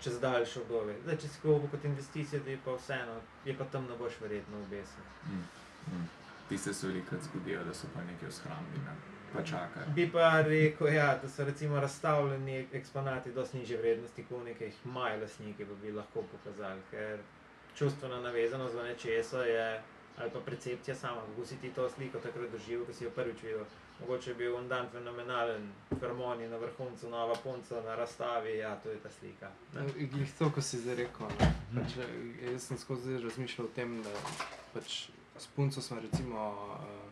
[0.00, 0.96] čez daljše obdobje.
[1.02, 4.20] Zdaj, če si kupil kot investicijo, da je pa vseeno, je pa tam ne boš
[4.20, 5.04] verjetno obesil.
[5.26, 5.44] Mm.
[5.92, 6.08] Mm.
[6.48, 9.15] Tiste se velikokrat zgodijo, da so pa nekaj v shrambi, ne?
[9.36, 9.86] Pa čakajo.
[9.94, 14.76] Bi pa rekel, ja, da so recimo razstavljeni eksponati dosti nižje vrednosti, kot nekaj jih
[14.84, 17.18] imajo lastniki, pa bi lahko pokazali, ker
[17.78, 19.82] čustvena navezanost do nečesa je,
[20.18, 23.42] ali pa percepcija sama, kako si ti to sliko takrat doživel, ko si jo prvič
[23.42, 23.64] videl.
[24.00, 28.90] Mogoče je bil on dan fenomenalen, harmonij na vrhuncu, nova punca na razstavi, ja, to
[28.90, 29.50] je ta slika.
[29.74, 30.06] ne.
[30.06, 31.28] Glih to, ko si zdaj rekel.
[31.74, 34.10] Pač, eh, jaz sem skozi razmišljal o tem, da
[34.74, 36.52] pač s punco smo recimo.
[36.80, 37.05] Uh,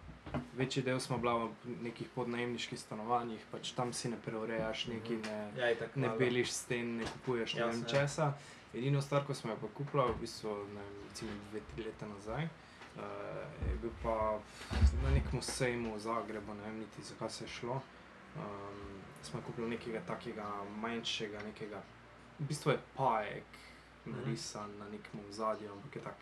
[0.54, 1.50] Večji del smo bila v
[1.82, 6.96] nekih podnajemniških stanovanjih, pač tam si ne preurejaš, neki ne, Ja, itak ne beliš sten,
[6.96, 7.88] ne kupuješ ne vem ja.
[7.88, 8.32] česa.
[8.74, 12.06] Edino stvar, ko smo jo pa kupila, v bistvu ne vem, recimo dve, tri leta
[12.06, 13.02] nazaj, uh,
[13.68, 14.38] je bil pa
[15.02, 17.78] na nekem sejmu v Zagrebu, ne vem niti zakaj se je šlo.
[18.34, 18.80] Um,
[19.22, 20.48] smo kupili nekega takega
[20.80, 21.82] manjšega, nekega,
[22.38, 23.60] v bistvu je pajek
[24.04, 24.16] Mhm.
[24.18, 26.16] narisan na nekem ozadju, ampak je tak,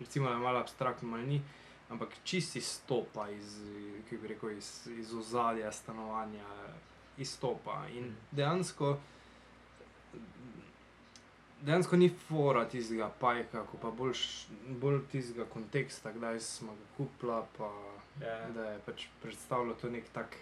[0.00, 1.40] recimo je malo abstraktno, malo ni.
[1.88, 3.58] Ampak čisti stopa iz,
[4.24, 6.44] rekel, iz, iz ozadja stanovanja,
[7.18, 7.84] izstopa.
[7.90, 8.14] In Mhm.
[8.32, 8.96] dejansko,
[11.60, 14.16] dejansko ni fora tistega pajka, ko pa bolj,
[14.76, 17.70] bolj tistega konteksta, kdaj smo ga kupila, pa
[18.18, 18.48] Ja.
[18.50, 20.36] da je pač predstavljalo to nek tak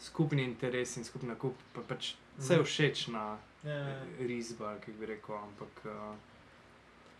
[0.00, 2.64] skupni interes in skupna kup, pa pač vse Mhm.
[2.64, 3.78] všečna Ja,
[4.20, 6.14] risba, kako bi rekel, ampak uh,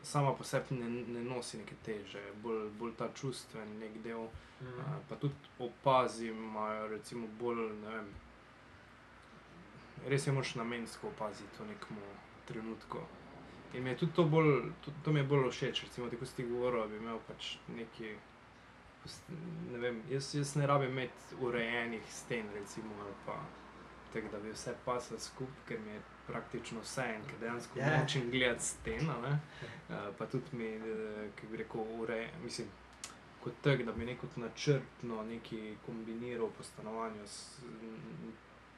[0.03, 4.29] sama po sebi ne, ne nosi neke teže, bolj, bolj ta čustven nek del.
[4.61, 4.79] mhm.
[4.79, 8.09] Uh, pa tudi opazim, imajo recimo bolj, ne vem,
[10.07, 12.03] res je moč namensko opaziti v nekem
[12.47, 12.99] trenutku.
[13.75, 16.37] in mi je tudi to bolj, to, to mi je bolj všeč, recimo, tako si
[16.37, 18.17] ti govoril, da bi imel pač neki.
[19.73, 23.37] Ne vem, jaz, jaz ne rabim imeti urejenih sten, recimo, ali pa
[24.13, 27.87] tako, da bi vse paslo skupaj, ker mi je praktično vse en, ker dejansko Ja.
[27.87, 28.01] yeah.
[28.01, 29.15] nočem gledati stena.
[29.21, 29.39] Ne?
[29.89, 32.69] Uh, pa tudi mi, eh, ki bi rekel, urejen, mislim,
[33.41, 37.59] kot tak, da bi neko načrtno nekaj kombiniral po stanovanju, s,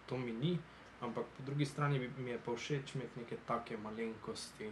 [0.06, 0.58] to mi ni.
[1.00, 4.66] Ampak po drugi strani bi- mi je pa všeč imeti neke take malenkosti,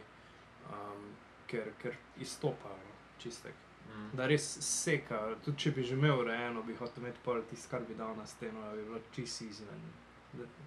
[0.67, 1.07] um,
[1.47, 3.55] ker, ker izstopajo no, čistek.
[3.89, 4.11] Mm.
[4.13, 7.81] Da res seka, tudi če bi že imel urejeno, bi hotel imeti pol tisto, kar
[7.83, 10.08] bi dal na steno, da bi bilo čisto izven d-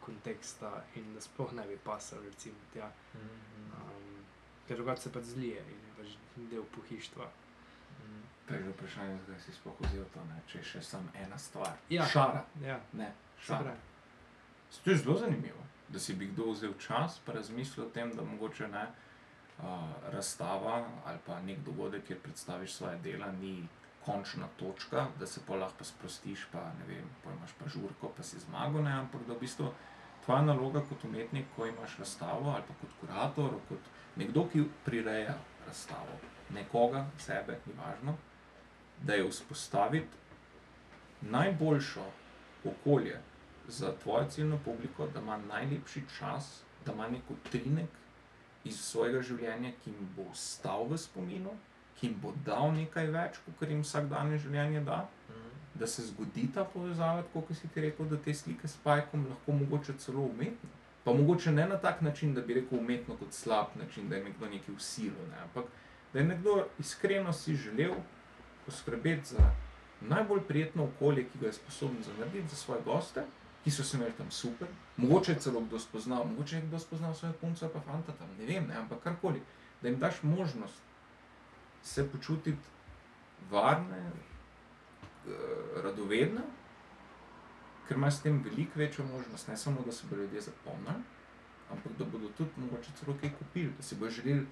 [0.06, 2.92] konteksta in da sploh ne bi pasal, recimo, tja.
[3.16, 4.24] Um,
[4.68, 6.16] ker drugače se pač zlije in je pač
[6.52, 7.28] del pohištva.
[8.02, 8.22] Mm.
[8.48, 10.42] To je vprašanje, zakaj si sploh vzel to, ne?
[10.48, 11.74] če je še samo ena stvar.
[11.90, 12.06] Ja.
[12.06, 13.64] Šara, Ja, ne, šara.
[13.64, 13.78] prej.
[14.84, 18.24] To je zelo zanimivo, da si bi kdo vzel čas pa razmislil o tem, da
[18.24, 19.66] mogoče ne uh,
[20.14, 23.68] razstava ali pa nek dogodek, kjer predstaviš svoje dela, ni
[24.06, 28.24] končna točka, da se pa lahko sprostiš, pa ne vem, pa imaš pa žurko, pa
[28.24, 29.72] si zmagal, ne, ampak da v bistvu
[30.26, 35.38] tvoja naloga kot umetnik, ko imaš razstavo ali pa kot kurator, kot nekdo, ki prireja
[35.68, 36.18] razstavo,
[36.54, 38.18] nekoga, sebe, ni važno,
[39.02, 40.18] da je vzpostaviti
[41.22, 42.06] najboljšo
[42.66, 43.20] okolje
[43.68, 47.90] za tvojo ciljno publiko, da ima najlepši čas, da ima nek utrinek
[48.64, 51.54] iz svojega življenja, ki jim bo ostal v spominu,
[52.02, 55.52] ki jim bo dal nekaj več, kot jim vsakdanje življenje da, Mm.
[55.80, 59.28] da se zgodi ta povezava, tako kot si ti rekel, da te slike s pajkom
[59.30, 60.70] lahko mogoče celo umetno.
[61.04, 64.24] Pa mogoče ne na tak način, da bi rekel umetno kot slab način, da je
[64.24, 65.38] nekdo nekaj usilil, ne?
[65.44, 65.66] ampak
[66.14, 67.94] da je nekdo iskreno si želel
[68.66, 69.52] poskrbeti za
[70.02, 73.24] najbolj prijetno okolje, ki ga je sposoben narediti za svoje goste,
[73.64, 74.68] ki so se imeli tam super.
[74.98, 78.28] Mogoče je celo kdo spoznal, mogoče je kdo spoznal svojo punco ali pa fanta tam,
[78.40, 79.42] ne vem, ne, ampak karkoli.
[79.82, 80.82] Da jim daš možnost
[81.84, 82.68] se počutiti
[83.52, 85.32] varne, eh,
[85.84, 86.42] radovedne,
[87.88, 91.04] ker imaš s tem veliko večjo možnost, ne samo da se bodo ljudje zapomnili,
[91.72, 94.48] ampak da bodo tudi mogoče celo kaj kupili, da si bodo želeli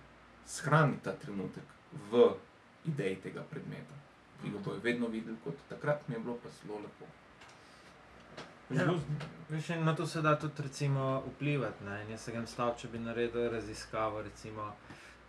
[0.45, 1.63] shraniti ta trenutek
[2.11, 2.33] v
[2.85, 3.95] ideji tega predmeta.
[4.41, 7.05] Ki ga bodo vedno videli kot takrat, mi je bilo pa zelo lepo.
[8.69, 8.93] Ja.
[9.49, 11.83] Veš, na to se da tudi recimo, vplivati.
[11.83, 12.03] Ne?
[12.03, 14.73] In Jaz se ga stav, če bi naredil raziskavo, recimo, uh,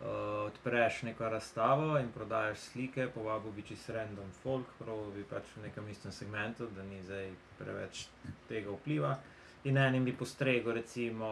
[0.01, 5.67] odpreš neko razstavo in prodajaš slike, povabil bi čist random folk, prav bi pač v
[5.67, 8.07] nekem istem segmentu, da ni zdaj preveč
[8.49, 9.19] tega vpliva.
[9.65, 11.29] In enim bi postregel, recimo,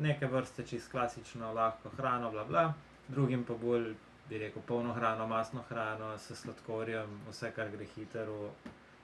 [0.00, 2.64] neke vrste čist klasično, lahko hrano, bla bla,
[3.08, 3.94] drugim pa bolj,
[4.28, 8.50] bi rekel, polno hrano, masno hrano, s sladkorjem, vse, kar gre hitro,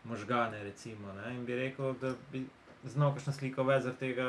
[0.04, 1.12] možgane, recimo.
[1.12, 1.34] Ne?
[1.34, 2.44] In bi rekel, da bi
[2.84, 4.28] znal kakšno sliko več zaradi tega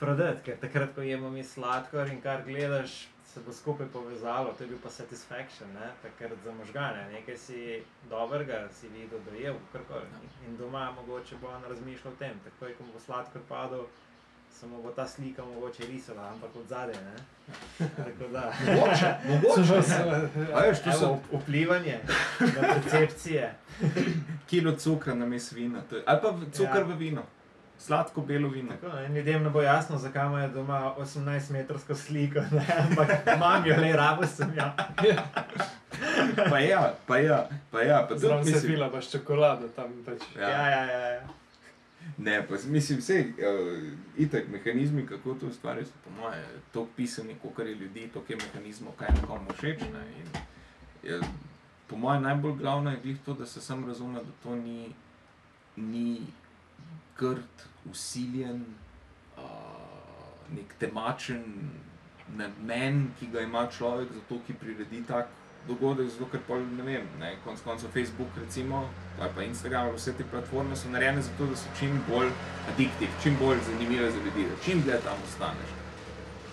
[0.00, 2.96] prodati, ker takrat, ko jemo mi sladkor in kar gledaš,
[3.36, 5.90] se bo skupaj povezalo, to je bil pa satisfaction, ne?
[6.02, 7.12] takrat za možgane.
[7.12, 7.58] Nekaj si
[8.10, 10.06] dobrega, si videl, da je karkoli.
[10.46, 13.84] In doma mogoče bo on razmišljal o tem, takoj, ko mu bo sladkor padel.
[14.50, 16.94] Samo bo ta slika mogoče risala, ampak od zadaj.
[16.96, 17.16] ne.
[17.98, 18.52] Tako da.
[18.66, 19.94] Mogoče, mogoče.
[20.54, 21.98] A veš, to Evo, so vp- vplivanje
[22.40, 23.54] na percepcije.
[24.46, 26.84] kilo cukra na mes vina, to je, ali pa cukr Ja.
[26.84, 27.22] v vino,
[27.78, 28.72] sladko belo vino.
[28.72, 32.66] Tako, in ljudem ne bo jasno, zakaj imajo doma 18-metrsko sliko, ne?
[32.80, 34.70] ampak imam jo, le rabo sem jo.
[36.50, 38.06] Pa ja, pa ja, pa ja.
[38.08, 40.22] Pa Zraven se mislim, fila baš čokolado tam pač.
[40.36, 40.98] Ja, ja, ja.
[40.98, 41.28] ja.
[42.18, 43.82] Ne, pa s- mislim, vse, uh,
[44.16, 48.38] itak mehanizmi, kako to ustvarjajo, so po moje tako pisani, kot je ljudi, toliko je
[48.38, 49.80] mehanizmov, kaj je nekomu všeč.
[49.80, 50.28] Ne, in,
[51.02, 51.20] je,
[51.86, 54.92] po moje najbolj glavno je glih to, da se sam razume, da to ni,
[55.76, 56.20] ni
[57.18, 58.64] grd, usiljen,
[59.36, 59.42] uh,
[60.54, 61.44] nek temačen
[62.36, 65.28] namen, ki ga ima človek, zato ki priredi tak
[65.68, 68.84] dogodek, zato ker pol ne vem, ne, konc koncev Facebook recimo,
[69.20, 72.30] ali pa Instagram, ali vse te platforme so narejene zato, da so čim bolj
[72.74, 75.74] adiktiv, čim bolj zanimive za ljudi, da čim dlje tam ostaneš.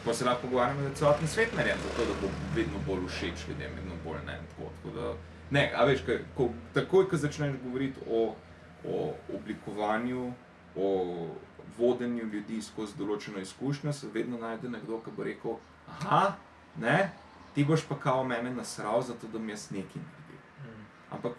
[0.06, 3.48] Pa se lahko pogovarjamo, da je celoten svet narejen zato, da bo vedno bolj všeč
[3.50, 4.40] ljudem, vedno bolj ne.
[4.50, 5.14] Tako, tako da,
[5.52, 8.24] ne, a veš, kaj, ko, takoj, ko začneš govoriti o,
[8.90, 10.32] o oblikovanju,
[10.76, 11.28] o
[11.78, 15.58] vodenju ljudi skozi določeno izkušnjo, se vedno najde nekdo, ki bo rekel:
[15.88, 16.36] Aha,
[16.82, 17.12] ne,
[17.56, 20.40] ti boš pa kao mene nasral, zato da mi jaz nekaj naredim.
[20.62, 20.86] Mm.
[21.18, 21.38] Ampak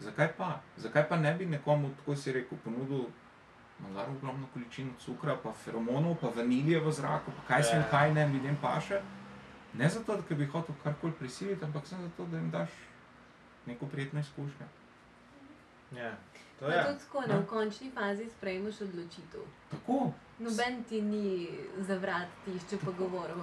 [0.00, 0.60] zakaj pa?
[0.76, 3.06] Zakaj pa ne bi nekomu, tako si rekel, ponudil
[3.82, 7.90] malo ogromno količino cukra, pa feromonov, pa vanilije v zraku, pa kaj se jim Ja.
[7.90, 9.00] kaj ne ljudem paše?
[9.74, 12.70] Ne zato, da bi hotel karkoli prisiliti, ampak samo zato, da jim daš
[13.66, 14.66] neko prijetno izkušnjo.
[15.94, 16.12] Ja,
[16.58, 16.84] to je.
[16.84, 19.40] tudi tako, ne, v končni fazi sprejmeš odločitev.
[19.70, 20.12] Tako.
[20.38, 23.42] Noben ti ni za vrat tišče pa govoril.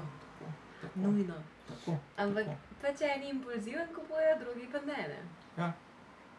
[0.81, 1.35] Tako, nujno.
[1.67, 2.57] tako, Ampak tako.
[2.81, 5.07] pač eni impulziven kupujejo, drugi pa ne.
[5.07, 5.21] ne.
[5.57, 5.73] Ja.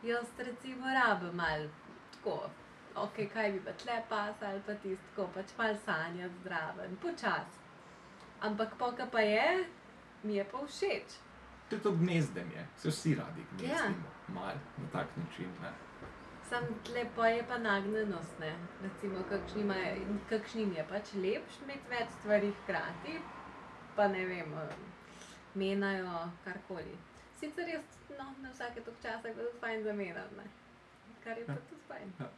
[0.03, 1.69] Jaz recimo rabim malo
[2.13, 2.51] tako,
[2.97, 7.59] ok, kaj bi pa tle pas ali pa tisto, pač malo sanjati zdraven, počas.
[8.41, 9.65] Ampak poka pa je,
[10.23, 11.19] mi je pa všeč.
[11.69, 13.57] To je to gnezdenje, se vsi radi Ja.
[13.59, 15.51] gnezdimo, mal na tak način.
[15.63, 15.71] Ne?
[16.51, 18.53] Sam tle pa je pa nagnjenost, ne.
[18.83, 19.91] Recimo, kakšnim je,
[20.29, 23.15] kakšnim je pač lepš imeti več stvari hkrati,
[23.97, 24.55] pa ne vem,
[25.55, 26.97] menajo karkoli.
[27.39, 27.85] Sicer jaz,
[28.19, 30.49] no, na vsake tok časa je pa tudi fajn zamenjati, ne.
[31.25, 31.59] Kar je pa Ja.
[31.69, 32.13] tudi fajn.
[32.21, 32.29] Ja.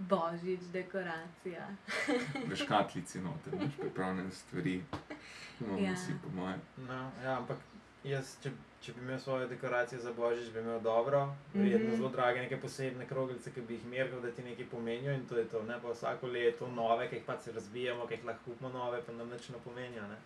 [0.00, 1.64] Božič, dekoracija.
[2.50, 4.76] V škatlici noter, imaš pripravljene stvari,
[5.60, 5.94] imamo Ja.
[5.94, 6.60] vsi po mojem.
[6.78, 7.56] No, ja, ampak
[8.04, 11.22] jaz, če, če bi imel svoje dekoracije za božič, bi imel dobro,
[11.54, 11.96] verjetno Mhm.
[11.96, 15.36] zelo drage, neke posebne kroglice, ki bi jih meril, da ti nekaj pomenijo in to
[15.36, 15.62] je to.
[15.62, 19.12] Ne pa vsako leto nove, ki jih pač razbijamo, ki jih lahko kupimo nove, pa
[19.12, 20.02] nam nič ne pomenijo.
[20.04, 20.16] Ne?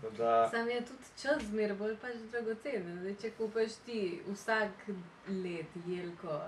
[0.00, 2.98] Tako Da, Sam je tudi čas zmer bolj pač dragocen.
[2.98, 4.70] Zdaj, če kupiš ti vsak
[5.28, 6.40] let jelko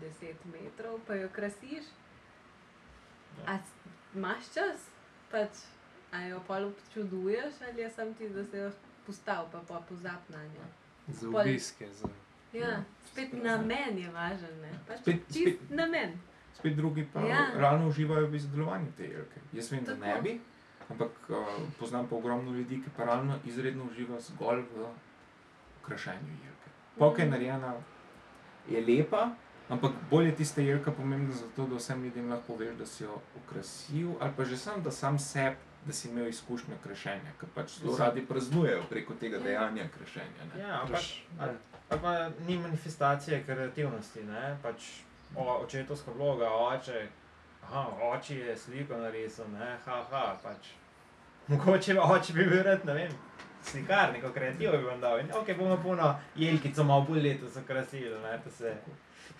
[0.00, 1.84] 10 metrov, pa jo krasiš,
[3.38, 3.58] Ja.
[4.14, 4.86] imaš čas,
[5.30, 5.50] pač,
[6.10, 8.70] a jo pol občuduješ ali je sam ti, da se jo
[9.06, 10.66] postav, pa pa pozab na njo.
[11.08, 12.08] Za Pol- obiske, za
[12.52, 14.70] Ja, spet namen je važen, ne?
[14.86, 16.12] Pač Spet- spet- namen.
[16.54, 17.50] Spet drugi pa Ja.
[17.54, 19.40] realno uživajo v izdelovanju te jelke.
[19.52, 20.06] Jaz vem, da Tako.
[20.06, 20.40] ne bi,
[20.90, 21.36] ampak uh,
[21.78, 24.86] poznam pa ogromno ljudi, ki pa realno izredno uživajo zgolj v
[25.82, 26.70] okrašenju jelke.
[26.98, 27.32] Polka je Mhm.
[27.32, 27.74] narejena,
[28.68, 29.30] je lepa,
[29.68, 33.20] ampak bolj je tista jelka pomembna zato, da vsem ljudem lahko poveš, da si jo
[33.36, 37.78] okrasil, ali pa že sam, da sam sebi, da si imel izkušnjo krešenja, ker pač
[37.78, 39.42] zelo radi praznujejo preko tega Ja.
[39.42, 40.46] dejanja krešenja.
[40.54, 40.62] Ne?
[40.62, 41.02] ja, ampak,
[41.40, 41.52] ali,
[41.90, 42.14] ali pa
[42.46, 44.56] ni manifestacije kreativnosti, ne?
[44.62, 44.88] pač
[45.36, 47.06] o, očetovska vloga, oče,
[47.62, 50.68] aha, oče je sliko narisal, ne, haha, pač.
[51.48, 53.12] Mogoče oče bi bil rad, ne vem,
[53.62, 55.20] slikar, neko kreativno bi vam dal.
[55.20, 58.74] In ok, bomo puno jelkico malo bolj letos okrasili, ne, da se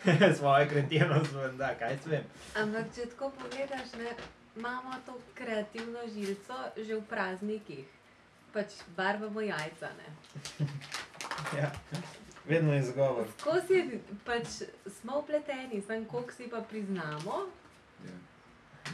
[0.38, 2.24] svojo kreativnost vam da, kaj se vem.
[2.62, 4.12] Ampak če tako pogledaš, ne,
[4.57, 7.85] imamo to kreativno žilico že v praznikih.
[8.53, 8.66] Pač
[8.97, 9.88] barvamo jajca.
[9.95, 10.09] Ne.
[11.53, 11.71] Ja.
[12.45, 13.27] Vedno je izgovor.
[13.37, 13.81] Tako si,
[14.25, 14.47] pač
[14.90, 17.42] smo upleteni, sem koliko si pa priznamo,
[18.03, 18.16] Ja.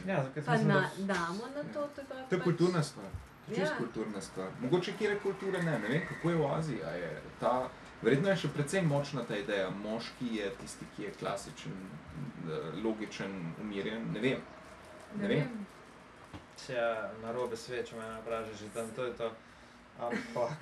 [0.07, 1.87] Ja, pa mislim, na, da damo na to.
[1.87, 3.05] To je, pa To je pač- kulturna stvar.
[3.47, 3.77] Čist Ja.
[3.77, 4.49] kulturna stvar.
[4.59, 6.83] Mogoče kjer kulture ne, ne vem, kako je v Aziji.
[6.83, 7.69] a Je ta,
[8.01, 9.69] verjetno je še precej močna ta ideja.
[9.71, 11.73] Moški je tisti, ki je klasičen,
[12.75, 14.11] logičen, umirjen.
[14.11, 14.41] Ne vem.
[15.21, 15.65] Ne vem.
[16.65, 16.79] če
[17.23, 19.31] na robe svečo me napraže, že tam to je to.
[19.99, 20.57] Ampak,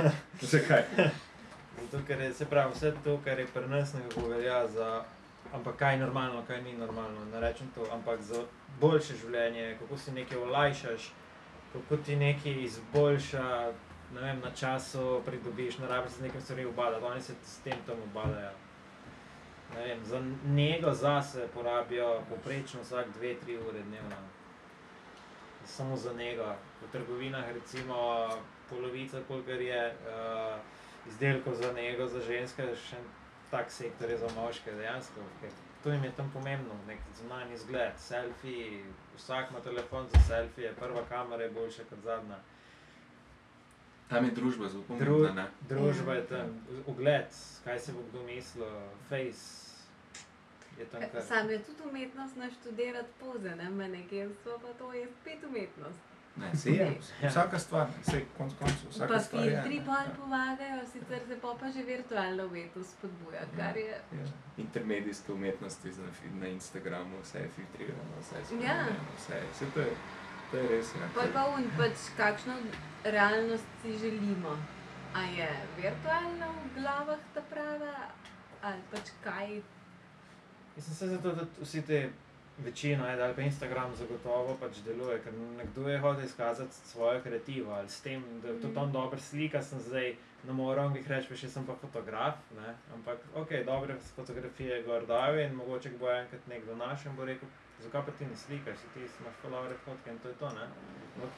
[0.52, 0.84] Zakaj?
[1.80, 5.04] zato, ker je, se pravi, vse to, kar je pri nas nekako velja za,
[5.52, 8.44] ampak kaj je normalno, kaj ni normalno, ne rečem to, ampak za
[8.80, 11.10] boljše življenje, kako si nekaj olajšaš,
[11.72, 13.72] kako ti nekaj izboljša,
[14.14, 17.58] ne vem, na času pridobiš, ne rabiš se z nekim stvari ubadati, oni se s
[17.64, 18.52] tem tam ubadajo.
[19.74, 24.16] Ne vem, za nego zase porabijo poprečno vsak 2-3 ure dnevno.
[25.64, 26.54] Samo za nego.
[26.82, 28.28] V trgovinah recimo
[28.70, 30.58] polovica, kolikor je uh,
[31.08, 32.96] izdelkov za nego, za ženske, še
[33.50, 35.20] tak sektor je za moške dejansko.
[35.40, 35.50] ker
[35.86, 38.84] To jim je tam pomembno, nek zunanji izgled, selfie,
[39.16, 42.38] vsak ima telefon za selfie, prva kamera je boljša kot zadnja.
[44.08, 45.32] Tam je družba zelo Dru- pomembna.
[45.34, 45.46] ne?
[45.68, 46.46] Družba je tam,
[46.86, 47.26] ugled,
[47.64, 48.66] kaj se bo kdo mislil,
[49.08, 49.66] face
[50.76, 51.22] je tam kar.
[51.22, 55.98] Sam je tudi umetnost naštudirati poze, ne manekirstvo, pa to je spet umetnost.
[56.36, 56.86] Ne, se je.
[57.22, 57.28] Ja.
[57.30, 59.50] Vsaka stvar, se konc koncev, vsaka Pa stvar je.
[59.52, 60.14] filtri bolj ja.
[60.16, 64.26] pomagajo, sicer se pa, pa že virtualno umetnost spodbuja, kar je Ja.
[64.58, 68.46] Intermedijske umetnosti na, na Instagramu, vse je filtrirano, vse je Ja.
[68.46, 69.92] spremenjeno, vse, vse to je,
[70.50, 70.92] to je res.
[70.94, 71.08] Ja.
[71.14, 72.54] Pol pa un, pač kakšno
[73.04, 74.56] realnost si želimo.
[75.14, 77.94] A je virtualna v glavah ta prava,
[78.62, 79.62] ali pač kaj?
[80.76, 82.10] Mislim se zato, da vsi te
[82.58, 87.72] večino, ajde, ali pa Instagram zagotovo pač deluje, ker nekdo je hotel izkazati svojo kreativo
[87.72, 88.74] ali s tem, da je to Mhm.
[88.74, 90.14] tam dobro slika, sem zdaj
[90.44, 92.74] ne morem jih reči, pa še sem pa fotograf, ne?
[92.94, 97.48] ampak ok, dobre fotografije gor dajo in mogoče bo enkrat nekdo našel in bo rekel,
[97.80, 100.66] zakaj pa ti ne slikaš, ti imaš pa dobre fotke in to je to, ne.
[101.14, 101.30] Ampak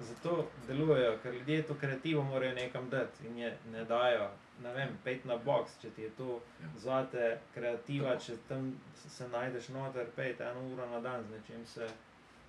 [0.00, 0.32] Zato
[0.66, 4.26] delujejo, ker ljudje to kreativo morajo nekam dati in je ne dajo,
[4.62, 6.26] ne vem, pet na box, če ti je to
[6.62, 6.68] Ja.
[6.76, 7.22] zate
[7.54, 8.20] kreativa, Tako.
[8.20, 8.66] če tam
[8.96, 11.88] se- najdeš noter, pet eno uro na dan z nečim se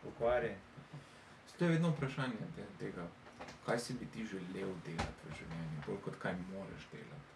[0.03, 0.55] ukvarja.
[1.57, 3.07] To je vedno vprašanje te, tega,
[3.65, 7.31] kaj si bi ti želel delati v življenju, bolj kot kaj moraš delati.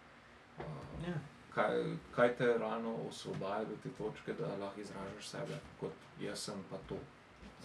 [0.58, 1.14] Uh, Ja.
[1.54, 1.82] Kaj,
[2.14, 6.80] kaj te realno osvobaja do te točke, da lahko izražaš sebe, kot jaz sem pa
[6.88, 6.98] to.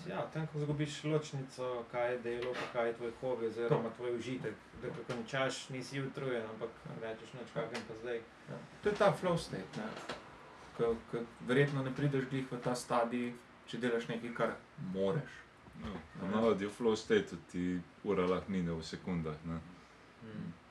[0.06, 4.16] Ja, tam, ko zgubiš ločnico, kaj je delo, pa kaj je tvoj hobi, oziroma tvoj
[4.16, 4.54] užitek.
[4.82, 6.70] Da ko končaš, nisi utrujen, ampak
[7.02, 8.22] rečeš, noč kakšen pa zdaj.
[8.50, 8.60] Ja.
[8.84, 9.90] To je ta flow state, ne.
[10.78, 10.94] Ko
[11.48, 13.34] verjetno ne prideš glih v ta stadij,
[13.68, 14.54] če delaš nekaj, kar
[14.94, 15.42] moreš.
[15.82, 19.36] No, Ponavadi v flow stateu ti ura lahko mine v sekundah.
[19.46, 19.60] Ne?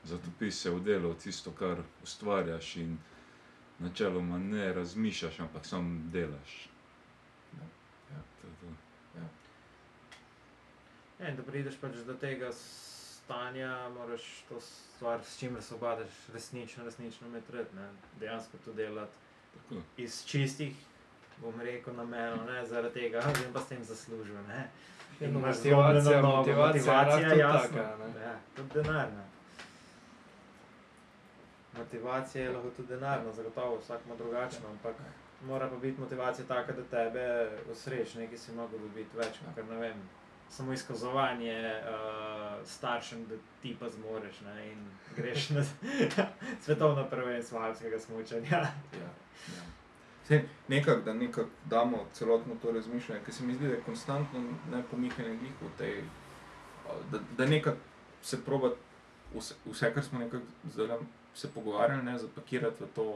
[0.03, 2.97] Zatopiš se v delo, tisto, kar ustvarjaš in
[3.79, 6.69] načeloma ne razmišljaš, ampak samo delaš.
[7.53, 7.65] Ja,
[8.11, 8.21] ja.
[8.41, 8.67] To je to.
[11.19, 16.07] Ja, in da prideš pač do tega stanja, moraš to stvar, s čimer se obadaš,
[16.33, 17.89] resnično, resnično metrati, ne?
[18.19, 19.11] dejansko to delati
[19.53, 19.81] Tako.
[19.97, 20.75] iz čistih,
[21.37, 24.35] bom rekel, namenov, ne zaradi tega, da bi pa s tem zaslužil.
[24.47, 24.69] Ne?
[25.19, 27.77] In imaš motivacija- zlomljeno nogo, motivacija je lahko tudi jasno.
[27.77, 28.21] taka, ne.
[28.21, 29.23] Ja, tudi denarna.
[31.77, 34.95] Motivacija je lahko tudi denarna, zagotovo vsak ima drugačno, ampak
[35.45, 39.77] mora pa biti motivacija taka, da tebe usreč, nekaj si mogel dobiti več, ker ne
[39.77, 40.01] vem.
[40.49, 45.63] Samo izkazovanje uh, staršem, da ti pa zmoreš ne, in greš na
[46.63, 48.61] svetovno prvenstvo alpskega smučanja.
[48.93, 49.09] Ja,
[49.55, 49.65] ja.
[50.27, 54.39] Sej, nekak, da nekako damo celotno to razmišljanje, ker se mi zdi, da je konstantno
[54.71, 56.01] ne pomikanje glih v tej,
[56.87, 57.77] a, da, da nekako
[58.21, 58.71] se proba
[59.35, 60.97] vse, vse, kar smo nekako zdaj
[61.37, 63.07] se pogovarjali, ne, zapakirati v to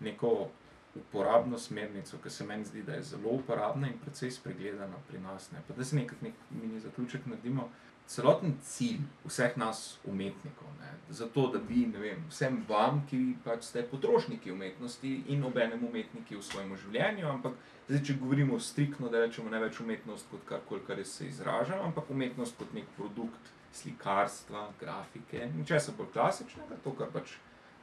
[0.00, 0.48] neko
[0.94, 5.50] uporabno smernico, ki se meni zdi, da je zelo uporabna in precej spregledana pri nas.
[5.52, 5.62] Ne.
[5.68, 7.68] Pa da se nekako nek mini zaključek naredimo.
[8.10, 13.84] Celoten cilj vseh nas umetnikov, ne, zato da bi vem, vsem vam, ki pač ste
[13.86, 17.54] potrošniki umetnosti in obenem umetniki v svojem življenju, ampak
[17.86, 22.10] zdaj, če govorimo striktno, da rečemo ne več umetnost kot karkoli, kar se izraža, ampak
[22.10, 27.36] umetnost kot nek produkt slikarstva, grafike in česa bolj klasičnega, to, kar pač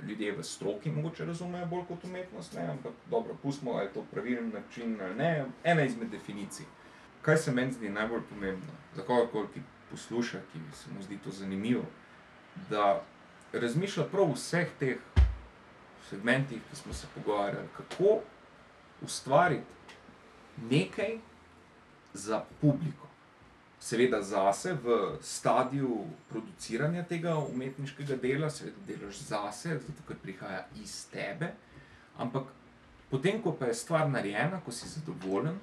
[0.03, 4.05] ljudje v stroki mogoče razumejo bolj kot umetnost, ne, ampak dobro, pustimo, ali je to
[4.11, 6.65] pravilen način ali ne, ena izmed definicij.
[7.21, 11.31] Kaj se meni zdi najbolj pomembno, za kogarkoli, ki posluša, ki se mu zdi to
[11.31, 11.83] zanimivo,
[12.69, 13.03] da
[13.53, 14.97] razmišlja prav o vseh teh
[16.09, 18.19] segmentih, ki smo se pogovarjali, kako
[19.01, 19.95] ustvariti
[20.69, 21.17] nekaj
[22.13, 23.06] za publiko.
[23.79, 31.05] Seveda zase v stadiju produciranja tega umetniškega dela, seveda delaš zase, zato ker prihaja iz
[31.11, 31.51] tebe,
[32.17, 32.49] ampak
[33.11, 35.59] potem, ko pa je stvar narejena, ko si zadovoljen,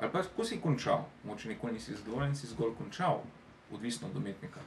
[0.00, 3.20] ali pa ko si končal, moče nikoli nisi zadovoljen, si zgolj končal,
[3.72, 4.60] odvisno od umetnika,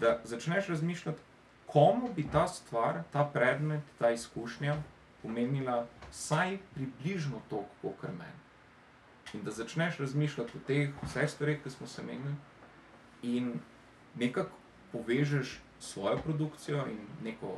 [0.00, 1.20] da začneš razmišljati,
[1.66, 4.76] komu bi ta stvar, ta predmet, ta izkušnja
[5.22, 8.41] pomenila vsaj približno toliko, kot meni.
[9.34, 12.34] In da začneš razmišljati o teh vseh stvareh, ki smo se menili,
[13.22, 13.60] in
[14.14, 14.56] nekako
[14.92, 17.56] povežeš svojo produkcijo in neko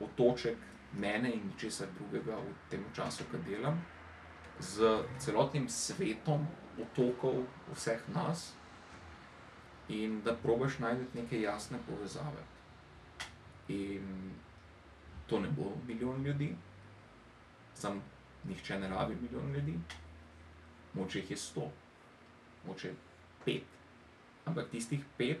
[0.00, 0.56] otoček
[0.98, 3.80] mene in česar drugega v tem času, ki delam,
[4.60, 6.46] z celotnim svetom
[6.80, 7.44] otokov
[7.74, 8.52] vseh nas,
[9.88, 12.44] in da probaš najti neke jasne povezave.
[13.68, 14.32] In
[15.26, 16.56] to ne bo milijon ljudi,
[17.74, 18.02] sam
[18.44, 19.78] nihče ne rabi milijon ljudi,
[20.94, 21.70] moče jih je sto,
[22.66, 22.92] moče
[23.44, 23.62] pet.
[24.44, 25.40] Ampak tistih pet,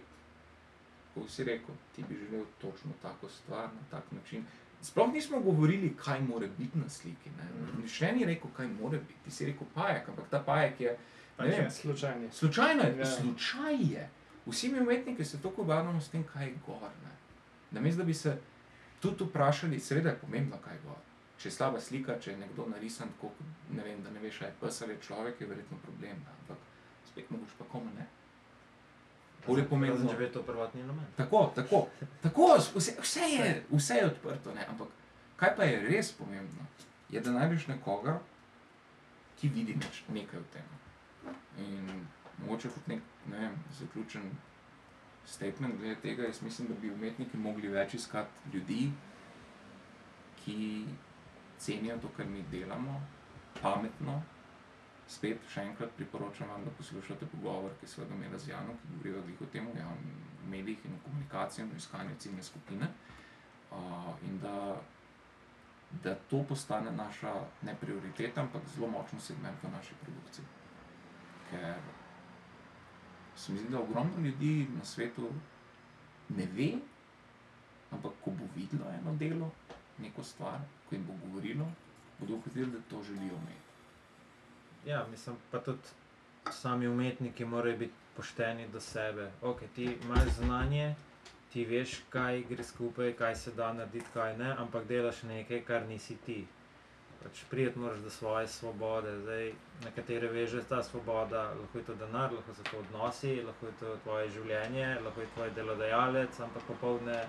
[1.14, 4.44] ko si rekel, ti bi želel točno tako stvar na tak način.
[4.82, 7.30] Sploh nismo govorili, kaj mora biti na sliki.
[7.30, 7.44] Ne?
[7.78, 9.14] Nihče ni rekel, kaj mora biti.
[9.24, 10.96] Ti si rekel pajek, ampak ta pajek je.
[11.38, 12.28] Ne vem, Slučajni.
[12.32, 13.06] Slučajno je, Ja.
[13.06, 14.10] slučaj je.
[14.46, 16.82] Vsi mi umetniki se tako ubadamo s tem, kaj je gor.
[17.04, 17.10] Ne?
[17.70, 18.38] Namesto da bi se
[19.00, 20.96] tudi vprašali, seveda je pomembno, kaj je gor.
[21.44, 23.28] Če je slaba slika, če je nekdo narisan tako,
[23.76, 26.22] ne vem, da ne veš, ali je pes ali je človek, je verjetno problem.
[26.24, 26.36] Ne?
[26.40, 26.62] Ampak
[27.10, 28.06] spet mogoče pa komu ne.
[29.46, 29.98] Bolj je pomembno.
[29.98, 31.12] Razen, če je to prvotni element.
[31.18, 31.82] Tako, tako,
[32.22, 34.64] tako vse, vse, je, vse je odprto, ne?
[34.72, 34.96] ampak
[35.36, 36.64] kaj pa je res pomembno,
[37.12, 38.16] je, da najdeš nekoga,
[39.36, 40.74] ki vidi neč, nekaj v tem.
[41.60, 42.06] In
[42.40, 44.32] mogoče kot nek, ne vem, zaključen
[45.28, 48.86] statement glede tega, jaz mislim, da bi umetniki mogli več iskati ljudi,
[50.40, 50.62] ki
[51.58, 53.00] cenijo to, kar mi delamo,
[53.62, 54.22] pametno.
[55.06, 58.92] Spet še enkrat priporočam vam, da poslušate pogovor, ki smo ga imeli z Janom, ki
[58.92, 62.88] govorijo o tem, o javnih medijih in o komunikaciji, in o iskanju ciljne skupine.
[63.74, 64.80] Uh, in da,
[66.04, 70.46] da to postane naša ne prioriteta, ampak zelo močen segment v naši produkciji.
[71.50, 71.76] Ker
[73.36, 75.28] se mi zdi, da ogromno ljudi na svetu
[76.28, 76.72] ne ve,
[77.90, 79.50] ampak ko bo videlo eno delo,
[79.98, 81.66] neko stvar, ko jim bo govorilo,
[82.20, 83.64] bodo ugotovili, da to želijo imeti.
[84.86, 85.88] Ja, mislim pa tudi
[86.52, 89.30] sami umetniki morajo biti pošteni do sebe.
[89.42, 90.94] Ok, ti imaš znanje,
[91.52, 95.86] ti veš, kaj gre skupaj, kaj se da narediti, kaj ne, ampak delaš nekaj, kar
[95.86, 96.46] nisi ti.
[97.22, 99.20] Pač prijeti moraš do svoje svobode.
[99.20, 99.52] Zdaj,
[99.84, 103.72] na katere veže ta svoboda, lahko je to denar, lahko so to odnosi, lahko je
[103.80, 107.22] to tvoje življenje, lahko je tvoj delodajalec, ampak popovdne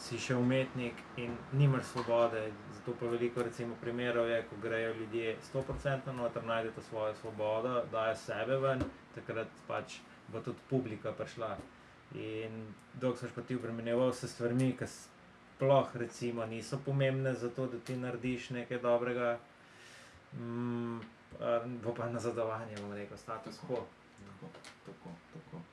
[0.00, 2.46] si še umetnik in nimaš svobode.
[2.78, 8.16] Zato pa veliko recimo, primerov je, ko grejo ljudje 100% noter, najdejo svojo svobodo, dajo
[8.16, 8.84] sebe ven,
[9.14, 10.00] takrat pač
[10.32, 11.52] bo tudi publika prišla.
[12.16, 12.62] In
[12.94, 17.78] dokler si pa ti obremenjeval s stvarmi, ki sploh recimo niso pomembne za to, da
[17.78, 19.34] ti narediš nekaj dobrega,
[20.34, 21.00] mm,
[21.84, 23.84] bo pa nazadovanje, bom rekel, status quo.
[24.26, 24.48] Tako,
[24.86, 25.69] tako, tako.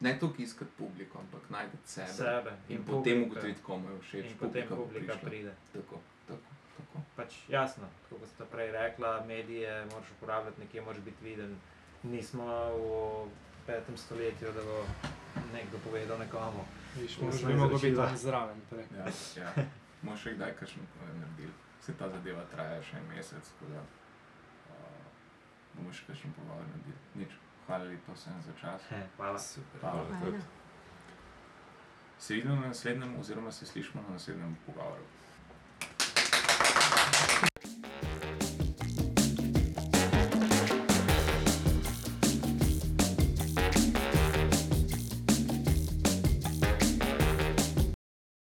[0.00, 2.12] Ne toliko iskati publiko, ampak najti sebe.
[2.12, 2.92] Sebe In, publika.
[2.92, 4.24] potem ugotoviti, komu je všeč.
[4.26, 5.28] In potem publika prišla.
[5.28, 5.52] pride.
[5.72, 6.38] Tako, tako,
[6.76, 7.02] tako.
[7.16, 11.56] Pač jasno, tako kot ste prej rekla, medije moraš uporabljati, nekje moraš biti viden.
[12.02, 13.30] Nismo v
[13.66, 14.78] petem stoletju, da bo
[15.52, 16.62] nekdo povedal nekomu.
[17.08, 18.84] Smo bi mogel biti tam zraven prej.
[18.96, 19.04] Ja,
[19.42, 19.50] ja.
[20.02, 20.82] Bomo še kdaj kakšno
[21.18, 21.52] naredili.
[21.82, 25.02] Se ta zadeva traja še en mesec, tako da uh,
[25.74, 26.98] bomo še kakšen pogovor naredili.
[27.18, 27.34] Nič.
[27.68, 28.82] Hvala lepa vsem za čas.
[28.88, 29.38] He, hvala.
[29.38, 29.80] Super.
[29.80, 30.04] Hvala.
[30.04, 30.38] Hvala tudi.
[32.18, 35.04] Se vidimo na naslednjem, oziroma se slišimo na naslednjem pogovoru.